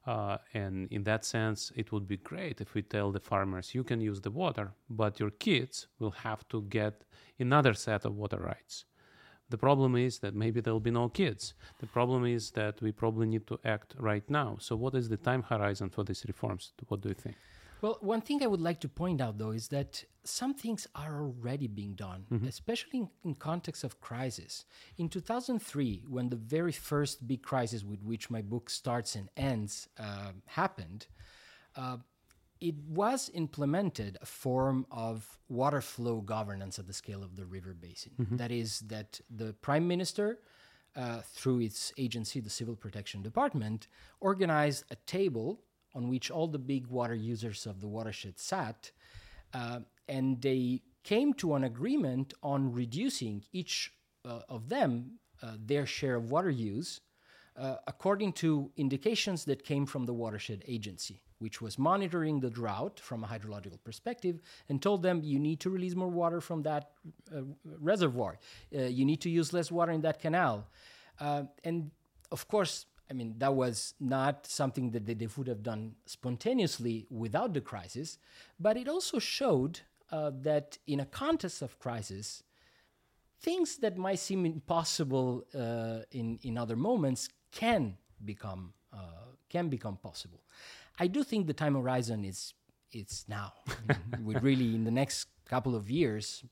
Uh, 0.07 0.39
and 0.55 0.87
in 0.93 1.03
that 1.03 1.25
sense, 1.25 1.73
it 1.75 1.91
would 1.91 2.07
be 2.07 2.17
great 2.17 2.61
if 2.61 2.75
we 2.75 2.83
tell 2.83 3.11
the 3.11 3.19
farmers, 3.19 3.75
you 3.75 3.83
can 3.83 4.01
use 4.01 4.21
the 4.21 4.31
water, 4.31 4.73
but 4.89 5.19
your 5.19 5.31
kids 5.31 5.89
will 5.99 6.13
have 6.13 6.47
to 6.49 6.63
get 6.63 7.03
another 7.41 7.75
set 7.75 8.05
of 8.05 8.15
water 8.15 8.39
rights. 8.39 8.85
The 9.49 9.59
problem 9.59 9.97
is 9.97 10.19
that 10.21 10.35
maybe 10.35 10.61
there'll 10.61 10.81
be 10.81 10.91
no 10.91 11.09
kids. 11.09 11.55
The 11.79 11.87
problem 11.87 12.25
is 12.25 12.53
that 12.53 12.81
we 12.83 12.93
probably 12.93 13.27
need 13.27 13.47
to 13.49 13.59
act 13.65 13.95
right 13.99 14.29
now. 14.29 14.57
So, 14.61 14.75
what 14.75 14.95
is 14.95 15.09
the 15.09 15.17
time 15.17 15.43
horizon 15.43 15.91
for 15.91 16.03
these 16.03 16.25
reforms? 16.27 16.73
What 16.89 17.01
do 17.01 17.09
you 17.09 17.15
think? 17.15 17.37
Well, 17.83 17.99
one 18.01 18.21
thing 18.23 18.43
I 18.43 18.47
would 18.47 18.61
like 18.61 18.81
to 18.81 18.89
point 18.89 19.21
out, 19.21 19.39
though, 19.39 19.51
is 19.51 19.69
that 19.69 20.05
some 20.25 20.55
things 20.55 20.87
are 20.95 21.21
already 21.21 21.67
being 21.69 21.95
done, 21.95 22.25
especially 22.49 23.01
in, 23.01 23.09
in 23.25 23.35
context 23.35 23.85
of 23.85 24.01
crisis. 24.01 24.65
In 24.99 25.09
2003, 25.09 26.05
when 26.09 26.29
the 26.31 26.37
very 26.37 26.73
first 26.73 27.27
big 27.27 27.43
crisis 27.43 27.85
with 27.85 28.03
which 28.03 28.31
my 28.31 28.43
book 28.43 28.71
starts 28.71 29.15
and 29.15 29.29
ends 29.37 29.89
uh, 29.99 30.33
happened, 30.47 31.07
uh, 31.77 31.99
it 32.61 32.75
was 32.89 33.31
implemented 33.35 34.17
a 34.23 34.27
form 34.27 34.87
of 34.91 35.39
water 35.49 35.83
flow 35.83 36.23
governance 36.23 36.79
at 36.79 36.87
the 36.87 36.93
scale 36.95 37.23
of 37.23 37.37
the 37.37 37.45
river 37.45 37.75
basin. 37.75 38.13
That 38.37 38.51
is, 38.51 38.81
that 38.81 39.21
the 39.31 39.53
prime 39.53 39.87
minister, 39.87 40.39
uh, 40.97 41.21
through 41.23 41.61
its 41.61 41.93
agency, 41.99 42.41
the 42.41 42.51
Civil 42.51 42.75
Protection 42.75 43.23
Department, 43.23 43.87
organized 44.21 44.85
a 44.91 44.97
table 45.07 45.61
on 45.97 46.09
which 46.09 46.31
all 46.31 46.47
the 46.47 46.59
big 46.59 46.87
water 46.87 47.15
users 47.15 47.67
of 47.67 47.81
the 47.81 47.89
watershed 47.89 48.39
sat, 48.39 48.93
uh, 49.55 49.81
and 50.09 50.41
they 50.43 50.83
came 51.03 51.33
to 51.35 51.55
an 51.55 51.65
agreement 51.65 52.35
on 52.43 52.73
reducing 52.73 53.43
each 53.53 53.93
uh, 54.25 54.41
of 54.49 54.69
them 54.69 55.19
uh, 55.43 55.53
their 55.65 55.87
share 55.87 56.17
of 56.17 56.31
water 56.31 56.51
use 56.51 57.01
uh, 57.59 57.77
according 57.87 58.33
to 58.33 58.71
indications 58.77 59.45
that 59.45 59.65
came 59.65 59.87
from 59.87 60.05
the 60.05 60.13
watershed 60.13 60.63
agency, 60.67 61.23
which 61.39 61.63
was 61.63 61.79
monitoring 61.79 62.41
the 62.41 62.51
drought 62.51 63.01
from 63.01 63.25
a 63.25 63.27
hydrological 63.27 63.83
perspective 63.83 64.41
and 64.69 64.83
told 64.83 65.03
them 65.03 65.21
you 65.23 65.39
need 65.39 65.61
to 65.61 65.71
release 65.71 65.95
more 65.95 66.09
water 66.09 66.41
from 66.41 66.63
that 66.63 66.91
uh, 67.35 67.41
reservoir, 67.81 68.39
uh, 68.77 68.83
you 68.83 69.05
need 69.05 69.21
to 69.21 69.31
use 69.31 69.53
less 69.53 69.71
water 69.71 69.93
in 69.93 70.03
that 70.03 70.21
canal. 70.21 70.67
Uh, 71.21 71.45
and 71.65 71.91
of 72.31 72.47
course, 72.49 72.87
I 73.09 73.13
mean, 73.13 73.35
that 73.39 73.55
was 73.55 73.95
not 74.01 74.47
something 74.47 74.91
that 74.91 75.07
they, 75.07 75.29
would 75.37 75.47
have 75.47 75.63
done 75.63 75.95
spontaneously 76.07 77.07
without 77.11 77.55
the 77.55 77.61
crisis, 77.61 78.19
but 78.59 78.77
it 78.77 78.89
also 78.89 79.19
showed 79.19 79.81
uh, 80.11 80.33
that 80.43 80.79
in 80.87 81.01
a 81.01 81.07
context 81.07 81.63
of 81.63 81.79
crisis, 81.79 82.43
things 83.41 83.77
that 83.79 83.97
might 83.97 84.19
seem 84.19 84.45
impossible 84.47 85.45
uh, 85.55 86.01
in 86.11 86.39
in 86.43 86.57
other 86.59 86.77
moments 86.77 87.29
can 87.53 87.97
become 88.25 88.73
uh, 88.93 89.27
can 89.49 89.69
become 89.69 89.97
possible. 89.97 90.41
I 90.99 91.07
do 91.07 91.23
think 91.23 91.47
the 91.47 91.53
time 91.53 91.75
horizon 91.75 92.25
is 92.25 92.55
it's 92.93 93.29
now. 93.29 93.53
we 94.23 94.37
really 94.37 94.75
in 94.75 94.85
the 94.85 94.91
next 94.91 95.29
couple 95.45 95.75
of 95.75 95.91
years. 95.91 96.45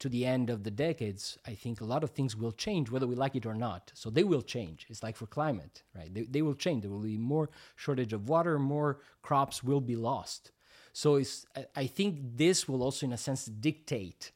To 0.00 0.10
the 0.10 0.26
end 0.26 0.50
of 0.50 0.62
the 0.62 0.70
decades, 0.70 1.38
I 1.46 1.54
think 1.54 1.80
a 1.80 1.84
lot 1.84 2.04
of 2.04 2.10
things 2.10 2.36
will 2.36 2.52
change, 2.52 2.90
whether 2.90 3.06
we 3.06 3.14
like 3.14 3.34
it 3.34 3.46
or 3.46 3.54
not. 3.54 3.92
So 3.94 4.10
they 4.10 4.24
will 4.24 4.42
change. 4.42 4.86
It's 4.90 5.02
like 5.02 5.16
for 5.16 5.26
climate, 5.26 5.82
right? 5.94 6.12
They, 6.12 6.22
they 6.22 6.42
will 6.42 6.54
change. 6.54 6.82
There 6.82 6.90
will 6.90 6.98
be 6.98 7.16
more 7.16 7.48
shortage 7.76 8.12
of 8.12 8.28
water, 8.28 8.58
more 8.58 9.00
crops 9.22 9.64
will 9.64 9.80
be 9.80 9.96
lost. 9.96 10.50
So 10.92 11.16
it's, 11.16 11.46
I 11.74 11.86
think 11.86 12.36
this 12.36 12.68
will 12.68 12.82
also, 12.82 13.06
in 13.06 13.12
a 13.12 13.18
sense, 13.18 13.46
dictate 13.46 14.32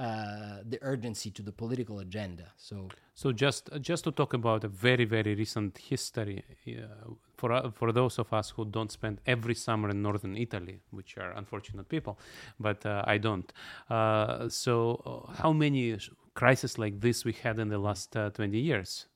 uh, 0.00 0.62
the 0.72 0.78
urgency 0.82 1.30
to 1.30 1.42
the 1.42 1.52
political 1.52 1.98
agenda. 1.98 2.46
So 2.56 2.88
So 3.14 3.32
just 3.32 3.64
just 3.80 4.04
to 4.04 4.10
talk 4.10 4.34
about 4.34 4.64
a 4.64 4.68
very 4.68 5.04
very 5.04 5.34
recent 5.34 5.78
history 5.78 6.42
uh, 6.68 7.14
for 7.36 7.52
uh, 7.52 7.70
for 7.78 7.92
those 7.92 8.18
of 8.22 8.32
us 8.32 8.54
who 8.56 8.64
don't 8.64 8.90
spend 8.90 9.20
every 9.26 9.54
summer 9.54 9.90
in 9.90 10.02
northern 10.02 10.36
Italy, 10.36 10.80
which 10.90 11.18
are 11.18 11.32
unfortunate 11.40 11.88
people, 11.88 12.14
but 12.58 12.86
uh, 12.86 13.14
I 13.14 13.18
don't. 13.18 13.52
Uh, 13.90 14.48
so 14.48 14.74
uh, 15.06 15.42
how 15.42 15.52
many 15.52 15.98
crises 16.34 16.78
like 16.78 17.00
this 17.00 17.24
we 17.24 17.32
had 17.32 17.58
in 17.58 17.68
the 17.68 17.78
last 17.78 18.16
uh, 18.16 18.30
20 18.30 18.58
years? 18.58 19.06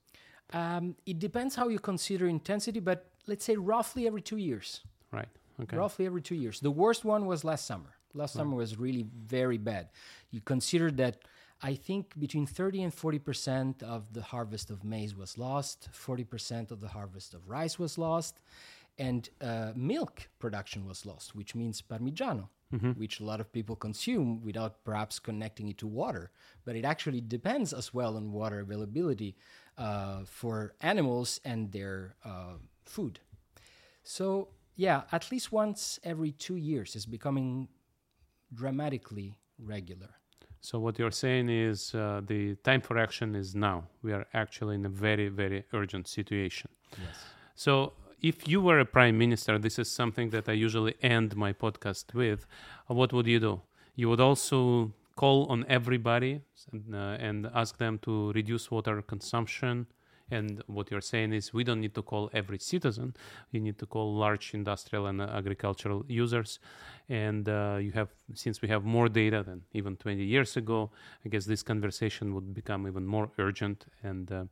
um, 0.52 0.94
it 1.06 1.18
depends 1.18 1.54
how 1.54 1.68
you 1.68 1.78
consider 1.78 2.28
intensity, 2.28 2.80
but 2.80 3.06
let's 3.26 3.44
say 3.44 3.56
roughly 3.56 4.06
every 4.06 4.20
two 4.20 4.36
years. 4.36 4.80
Right. 5.10 5.28
Okay. 5.62 5.76
roughly 5.76 6.04
every 6.06 6.20
two 6.20 6.34
years. 6.34 6.60
The 6.60 6.70
worst 6.70 7.04
one 7.04 7.26
was 7.26 7.44
last 7.44 7.66
summer. 7.66 7.93
Last 8.14 8.34
summer 8.34 8.56
was 8.56 8.78
really 8.78 9.06
very 9.26 9.58
bad. 9.58 9.88
You 10.30 10.40
consider 10.40 10.90
that 10.92 11.18
I 11.62 11.74
think 11.74 12.18
between 12.18 12.46
30 12.46 12.82
and 12.84 12.94
40 12.94 13.18
percent 13.18 13.82
of 13.82 14.12
the 14.12 14.22
harvest 14.22 14.70
of 14.70 14.84
maize 14.84 15.14
was 15.16 15.36
lost, 15.38 15.88
40 15.92 16.24
percent 16.24 16.70
of 16.70 16.80
the 16.80 16.88
harvest 16.88 17.34
of 17.34 17.48
rice 17.48 17.78
was 17.78 17.98
lost, 17.98 18.40
and 18.98 19.28
uh, 19.40 19.72
milk 19.74 20.28
production 20.38 20.86
was 20.86 21.04
lost, 21.06 21.34
which 21.34 21.54
means 21.54 21.82
parmigiano, 21.82 22.48
which 22.96 23.20
a 23.20 23.24
lot 23.24 23.40
of 23.40 23.52
people 23.52 23.76
consume 23.76 24.42
without 24.42 24.84
perhaps 24.84 25.18
connecting 25.18 25.68
it 25.68 25.78
to 25.78 25.86
water. 25.86 26.30
But 26.64 26.76
it 26.76 26.84
actually 26.84 27.20
depends 27.20 27.72
as 27.72 27.92
well 27.94 28.16
on 28.16 28.32
water 28.32 28.60
availability 28.60 29.36
uh, 29.78 30.24
for 30.24 30.74
animals 30.80 31.40
and 31.44 31.72
their 31.72 32.16
uh, 32.24 32.54
food. 32.84 33.20
So 34.02 34.48
yeah, 34.76 35.02
at 35.12 35.30
least 35.30 35.52
once 35.52 35.98
every 36.02 36.32
two 36.32 36.56
years 36.56 36.96
is 36.96 37.06
becoming 37.06 37.68
dramatically 38.52 39.36
regular. 39.58 40.10
So 40.60 40.78
what 40.78 40.98
you're 40.98 41.10
saying 41.10 41.48
is 41.50 41.94
uh, 41.94 42.22
the 42.26 42.54
time 42.56 42.80
for 42.80 42.96
action 42.98 43.34
is 43.34 43.54
now. 43.54 43.84
We 44.02 44.12
are 44.12 44.26
actually 44.32 44.76
in 44.76 44.86
a 44.86 44.88
very 44.88 45.28
very 45.28 45.64
urgent 45.72 46.08
situation. 46.08 46.70
Yes. 46.98 47.16
So, 47.54 47.92
if 48.22 48.48
you 48.48 48.60
were 48.62 48.80
a 48.80 48.86
prime 48.86 49.18
minister, 49.18 49.58
this 49.58 49.78
is 49.78 49.90
something 49.90 50.30
that 50.30 50.48
I 50.48 50.52
usually 50.52 50.94
end 51.02 51.36
my 51.36 51.52
podcast 51.52 52.14
with. 52.14 52.46
uh, 52.90 52.94
What 52.94 53.12
would 53.12 53.26
you 53.26 53.38
do? 53.38 53.60
You 53.94 54.08
would 54.08 54.20
also 54.20 54.92
call 55.14 55.46
on 55.46 55.64
everybody 55.68 56.40
and, 56.72 56.94
uh, 56.94 56.98
and 57.28 57.46
ask 57.54 57.76
them 57.78 57.98
to 58.00 58.32
reduce 58.32 58.70
water 58.70 59.02
consumption. 59.02 59.86
And 60.30 60.62
what 60.66 60.90
you're 60.90 61.02
saying 61.02 61.32
is, 61.34 61.52
we 61.52 61.64
don't 61.64 61.80
need 61.80 61.94
to 61.94 62.02
call 62.02 62.30
every 62.32 62.58
citizen. 62.58 63.14
You 63.50 63.60
need 63.60 63.78
to 63.78 63.86
call 63.86 64.14
large 64.14 64.54
industrial 64.54 65.06
and 65.06 65.20
agricultural 65.20 66.04
users. 66.08 66.60
And 67.08 67.46
uh, 67.48 67.78
you 67.80 67.92
have, 67.92 68.08
since 68.32 68.62
we 68.62 68.68
have 68.68 68.84
more 68.84 69.08
data 69.10 69.42
than 69.42 69.62
even 69.72 69.96
20 69.96 70.24
years 70.24 70.56
ago, 70.56 70.90
I 71.24 71.28
guess 71.28 71.44
this 71.44 71.62
conversation 71.62 72.34
would 72.34 72.54
become 72.54 72.88
even 72.88 73.06
more 73.06 73.30
urgent 73.38 73.84
and 74.02 74.32
uh, 74.32 74.44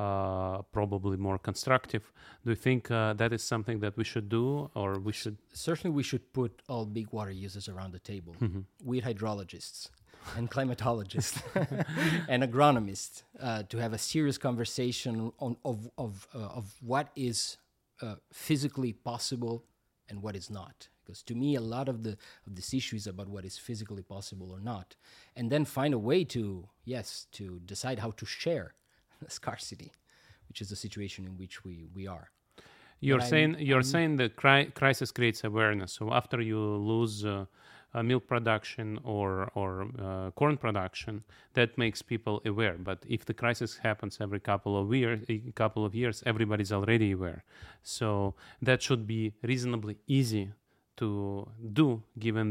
uh, 0.00 0.62
probably 0.72 1.16
more 1.16 1.38
constructive. 1.38 2.04
Do 2.44 2.50
you 2.52 2.56
think 2.56 2.90
uh, 2.90 3.12
that 3.14 3.32
is 3.32 3.42
something 3.42 3.80
that 3.80 3.96
we 3.98 4.04
should 4.04 4.28
do, 4.28 4.70
or 4.74 4.98
we 4.98 5.12
should? 5.12 5.36
Certainly, 5.52 5.94
we 5.94 6.02
should 6.02 6.24
put 6.32 6.62
all 6.68 6.86
big 6.86 7.08
water 7.12 7.34
users 7.46 7.68
around 7.68 7.92
the 7.92 7.98
table. 7.98 8.34
We 8.82 9.02
hydrologists 9.02 9.90
and 10.36 10.50
climatologists 10.50 11.36
and 12.28 12.42
agronomists 12.42 13.24
uh, 13.40 13.62
to 13.64 13.76
have 13.78 13.92
a 13.92 13.98
serious 13.98 14.38
conversation 14.38 15.32
on 15.38 15.56
of 15.64 15.90
of 15.98 16.26
uh, 16.34 16.58
of 16.58 16.64
what 16.80 17.06
is 17.14 17.58
uh, 18.00 18.14
physically 18.32 18.92
possible 18.92 19.64
and 20.08 20.22
what 20.22 20.34
is 20.34 20.48
not. 20.48 20.88
Because 21.04 21.22
to 21.24 21.34
me, 21.34 21.56
a 21.56 21.66
lot 21.76 21.88
of 21.90 22.04
the 22.04 22.16
of 22.46 22.54
this 22.54 22.72
issue 22.72 22.96
is 22.96 23.06
about 23.06 23.28
what 23.28 23.44
is 23.44 23.58
physically 23.58 24.02
possible 24.02 24.50
or 24.50 24.60
not, 24.60 24.96
and 25.36 25.52
then 25.52 25.64
find 25.66 25.92
a 25.92 25.98
way 26.10 26.24
to 26.24 26.68
yes 26.84 27.26
to 27.32 27.60
decide 27.66 27.98
how 27.98 28.12
to 28.12 28.24
share 28.24 28.74
scarcity, 29.28 29.90
which 30.48 30.60
is 30.60 30.68
the 30.68 30.76
situation 30.76 31.24
in 31.26 31.32
which 31.38 31.64
we, 31.64 31.88
we 31.94 32.06
are. 32.06 32.30
You're 33.00 33.18
But 33.18 33.24
I'm- 33.24 33.30
saying 33.30 33.56
you're 33.60 33.78
I'm- 33.78 33.92
saying 33.94 34.16
the 34.16 34.28
cri- 34.28 34.70
crisis 34.80 35.10
creates 35.10 35.42
awareness. 35.44 35.92
So 35.92 36.12
after 36.12 36.40
you 36.40 36.58
lose 36.58 37.24
uh, 37.24 37.46
uh, 37.94 38.02
milk 38.02 38.26
production 38.28 38.98
or 39.04 39.50
or 39.54 39.70
uh, 39.98 40.30
corn 40.32 40.56
production, 40.58 41.24
that 41.54 41.76
makes 41.78 42.02
people 42.02 42.40
aware. 42.44 42.76
But 42.78 42.98
if 43.08 43.24
the 43.24 43.34
crisis 43.34 43.78
happens 43.78 44.18
every 44.20 44.38
couple 44.40 44.76
of 44.80 44.92
years, 44.94 45.20
a 45.28 45.38
couple 45.62 45.84
of 45.84 45.94
years, 45.94 46.22
everybody's 46.26 46.72
already 46.72 47.12
aware. 47.12 47.42
So 47.82 48.34
that 48.62 48.80
should 48.82 49.06
be 49.06 49.32
reasonably 49.42 49.96
easy 50.06 50.52
to 51.00 51.48
do, 51.80 52.02
given 52.18 52.48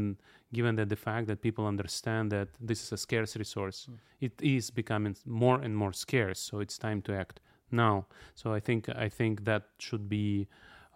given 0.52 0.74
that 0.76 0.88
the 0.88 1.00
fact 1.08 1.24
that 1.28 1.38
people 1.40 1.64
understand 1.74 2.24
that 2.36 2.48
this 2.68 2.78
is 2.84 2.92
a 2.92 3.00
scarce 3.06 3.32
resource, 3.36 3.88
it 4.20 4.34
is 4.42 4.70
becoming 4.70 5.14
more 5.24 5.58
and 5.64 5.72
more 5.82 5.92
scarce. 5.92 6.40
So 6.48 6.60
it's 6.64 6.78
time 6.78 7.00
to 7.02 7.12
act 7.22 7.40
now. 7.70 8.06
So 8.34 8.52
I 8.58 8.60
think 8.60 8.88
I 9.06 9.08
think 9.08 9.44
that 9.50 9.62
should 9.78 10.08
be 10.08 10.48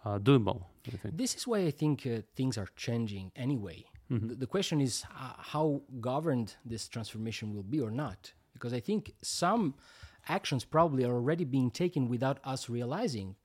uh, 0.05 0.19
doable. 0.19 0.59
I 0.93 0.97
think. 0.97 1.17
This 1.17 1.35
is 1.35 1.47
why 1.47 1.59
I 1.71 1.71
think 1.71 2.05
uh, 2.05 2.21
things 2.35 2.57
are 2.57 2.69
changing 2.75 3.31
anyway. 3.35 3.79
The, 4.09 4.35
the 4.35 4.49
question 4.55 4.81
is 4.81 5.03
uh, 5.03 5.33
how 5.53 5.81
governed 5.99 6.49
this 6.63 6.87
transformation 6.87 7.55
will 7.55 7.63
be 7.75 7.81
or 7.81 7.91
not. 7.91 8.33
Because 8.53 8.73
I 8.79 8.79
think 8.79 9.13
some 9.23 9.73
actions 10.27 10.63
probably 10.63 11.03
are 11.05 11.15
already 11.21 11.45
being 11.45 11.71
taken 11.71 12.07
without 12.07 12.37
us 12.43 12.69
realizing. 12.69 13.35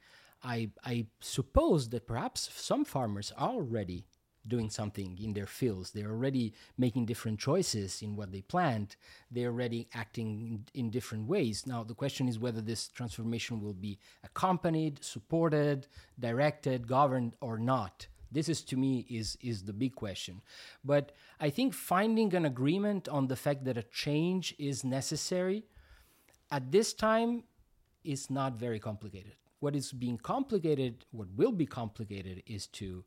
I, 0.43 0.71
I 0.85 1.07
suppose 1.21 1.89
that 1.91 2.07
perhaps 2.07 2.51
some 2.55 2.85
farmers 2.85 3.33
are 3.37 3.51
already 3.51 4.07
doing 4.47 4.71
something 4.71 5.19
in 5.23 5.35
their 5.35 5.47
fields. 5.47 5.91
They're 5.91 6.11
already 6.11 6.55
making 6.79 7.07
different 7.07 7.39
choices 7.39 8.01
in 8.03 8.17
what 8.17 8.33
they 8.33 8.41
plant. 8.41 8.97
They're 9.31 9.49
already 9.49 9.89
acting 9.95 10.65
in, 10.75 10.81
in 10.81 10.91
different 10.91 11.29
ways. 11.29 11.67
Now, 11.67 11.85
the 11.85 11.95
question 11.95 12.29
is 12.29 12.39
whether 12.39 12.61
this 12.61 12.89
transformation 12.89 13.61
will 13.61 13.75
be 13.75 13.99
accompanied, 14.25 15.05
supported, 15.05 15.87
directed, 16.19 16.87
governed, 16.87 17.35
or 17.41 17.59
not. 17.59 18.07
This 18.33 18.49
is 18.49 18.63
to 18.63 18.77
me 18.77 19.07
is 19.11 19.37
is 19.41 19.65
the 19.65 19.73
big 19.73 19.95
question. 19.97 20.41
But 20.85 21.13
I 21.41 21.51
think 21.51 21.75
finding 21.75 22.33
an 22.35 22.45
agreement 22.45 23.09
on 23.09 23.27
the 23.27 23.35
fact 23.35 23.65
that 23.65 23.77
a 23.77 23.83
change 23.83 24.55
is 24.59 24.85
necessary 24.85 25.65
at 26.51 26.71
this 26.71 26.95
time 26.95 27.43
is 28.05 28.31
not 28.31 28.55
very 28.55 28.79
complicated. 28.79 29.35
What 29.61 29.77
is 29.77 29.93
being 29.93 30.19
complicated, 30.19 31.05
what 31.11 31.29
will 31.37 31.53
be 31.53 31.67
complicated, 31.67 32.43
is 32.47 32.67
to 32.69 33.05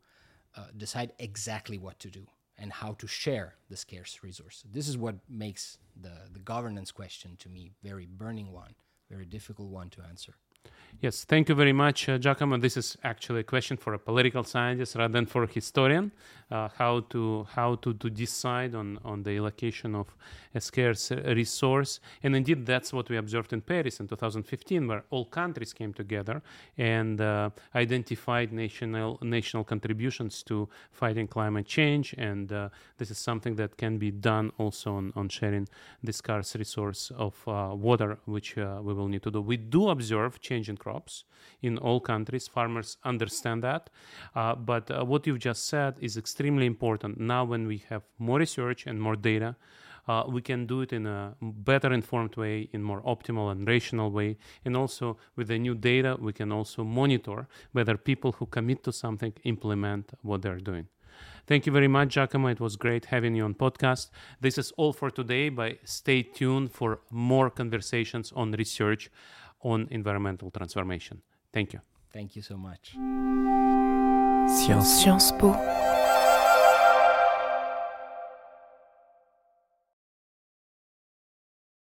uh, 0.55 0.67
decide 0.77 1.13
exactly 1.19 1.77
what 1.77 1.99
to 1.99 2.09
do 2.09 2.27
and 2.57 2.71
how 2.71 2.93
to 2.93 3.07
share 3.07 3.55
the 3.69 3.75
scarce 3.75 4.19
resource. 4.23 4.63
This 4.71 4.87
is 4.87 4.97
what 4.97 5.15
makes 5.27 5.77
the, 5.99 6.11
the 6.31 6.39
governance 6.39 6.91
question 6.91 7.35
to 7.39 7.49
me 7.49 7.71
very 7.83 8.05
burning 8.05 8.51
one, 8.51 8.75
very 9.09 9.25
difficult 9.25 9.69
one 9.69 9.89
to 9.89 10.01
answer. 10.03 10.35
Yes, 11.03 11.25
thank 11.25 11.49
you 11.49 11.55
very 11.55 11.73
much, 11.73 12.07
uh, 12.07 12.17
Giacomo. 12.17 12.55
This 12.57 12.77
is 12.77 12.97
actually 13.03 13.41
a 13.41 13.43
question 13.43 13.75
for 13.75 13.93
a 13.93 13.99
political 13.99 14.45
scientist 14.45 14.95
rather 14.95 15.11
than 15.11 15.25
for 15.25 15.43
a 15.43 15.47
historian. 15.47 16.13
Uh, 16.53 16.69
how 16.77 16.99
to 17.09 17.47
how 17.55 17.73
to, 17.73 17.95
to 17.95 18.11
decide 18.11 18.75
on, 18.75 18.99
on 19.03 19.23
the 19.23 19.35
allocation 19.37 19.95
of 19.95 20.15
a 20.53 20.61
scarce 20.61 21.09
resource, 21.09 21.99
and 22.21 22.35
indeed 22.35 22.63
that's 22.63 22.93
what 22.93 23.09
we 23.09 23.17
observed 23.17 23.53
in 23.53 23.61
Paris 23.61 23.99
in 23.99 24.07
2015, 24.07 24.87
where 24.87 25.03
all 25.09 25.25
countries 25.25 25.73
came 25.73 25.91
together 25.93 26.43
and 26.77 27.19
uh, 27.19 27.49
identified 27.73 28.53
national 28.53 29.17
national 29.23 29.63
contributions 29.63 30.43
to 30.43 30.69
fighting 30.91 31.27
climate 31.27 31.65
change, 31.65 32.13
and 32.19 32.51
uh, 32.51 32.69
this 32.99 33.09
is 33.09 33.17
something 33.17 33.55
that 33.55 33.75
can 33.75 33.97
be 33.97 34.11
done 34.11 34.51
also 34.59 34.93
on, 34.93 35.11
on 35.15 35.29
sharing 35.29 35.67
the 36.03 36.13
scarce 36.13 36.55
resource 36.55 37.11
of 37.17 37.35
uh, 37.47 37.71
water, 37.73 38.19
which 38.25 38.59
uh, 38.59 38.79
we 38.83 38.93
will 38.93 39.07
need 39.07 39.23
to 39.23 39.31
do. 39.31 39.41
We 39.41 39.57
do 39.57 39.89
observe 39.89 40.39
in 40.53 40.77
crops 40.77 41.25
in 41.61 41.77
all 41.77 41.99
countries. 41.99 42.47
Farmers 42.47 42.97
understand 43.03 43.63
that. 43.63 43.89
Uh, 44.35 44.55
but 44.55 44.89
uh, 44.89 45.03
what 45.03 45.25
you've 45.27 45.39
just 45.39 45.67
said 45.67 45.95
is 45.99 46.17
extremely 46.17 46.65
important. 46.65 47.19
Now, 47.19 47.43
when 47.43 47.67
we 47.67 47.83
have 47.89 48.03
more 48.19 48.39
research 48.39 48.85
and 48.87 49.01
more 49.01 49.15
data, 49.15 49.55
uh, 50.07 50.23
we 50.27 50.41
can 50.41 50.65
do 50.65 50.81
it 50.81 50.91
in 50.91 51.05
a 51.07 51.35
better 51.41 51.93
informed 51.93 52.35
way, 52.35 52.69
in 52.73 52.83
more 52.83 53.01
optimal 53.03 53.51
and 53.51 53.67
rational 53.67 54.11
way. 54.11 54.37
And 54.65 54.75
also, 54.75 55.17
with 55.35 55.47
the 55.47 55.57
new 55.57 55.75
data, 55.75 56.17
we 56.19 56.33
can 56.33 56.51
also 56.51 56.83
monitor 56.83 57.47
whether 57.71 57.97
people 57.97 58.33
who 58.33 58.45
commit 58.45 58.83
to 58.83 58.91
something 58.91 59.33
implement 59.43 60.11
what 60.21 60.41
they're 60.41 60.59
doing. 60.59 60.87
Thank 61.45 61.65
you 61.65 61.71
very 61.73 61.87
much, 61.87 62.09
Giacomo. 62.09 62.47
It 62.47 62.59
was 62.59 62.77
great 62.77 63.05
having 63.05 63.35
you 63.35 63.43
on 63.43 63.53
podcast. 63.53 64.09
This 64.39 64.57
is 64.57 64.71
all 64.77 64.93
for 64.93 65.09
today, 65.09 65.49
but 65.49 65.77
stay 65.83 66.23
tuned 66.23 66.71
for 66.71 67.01
more 67.11 67.49
conversations 67.49 68.31
on 68.33 68.51
research 68.53 69.09
on 69.63 69.87
environmental 69.91 70.51
transformation. 70.51 71.21
Thank 71.51 71.73
you. 71.73 71.81
Thank 72.11 72.35
you 72.35 72.41
so 72.41 72.57
much. 72.57 72.93
Sciences 74.47 75.31
Po. 75.39 76.02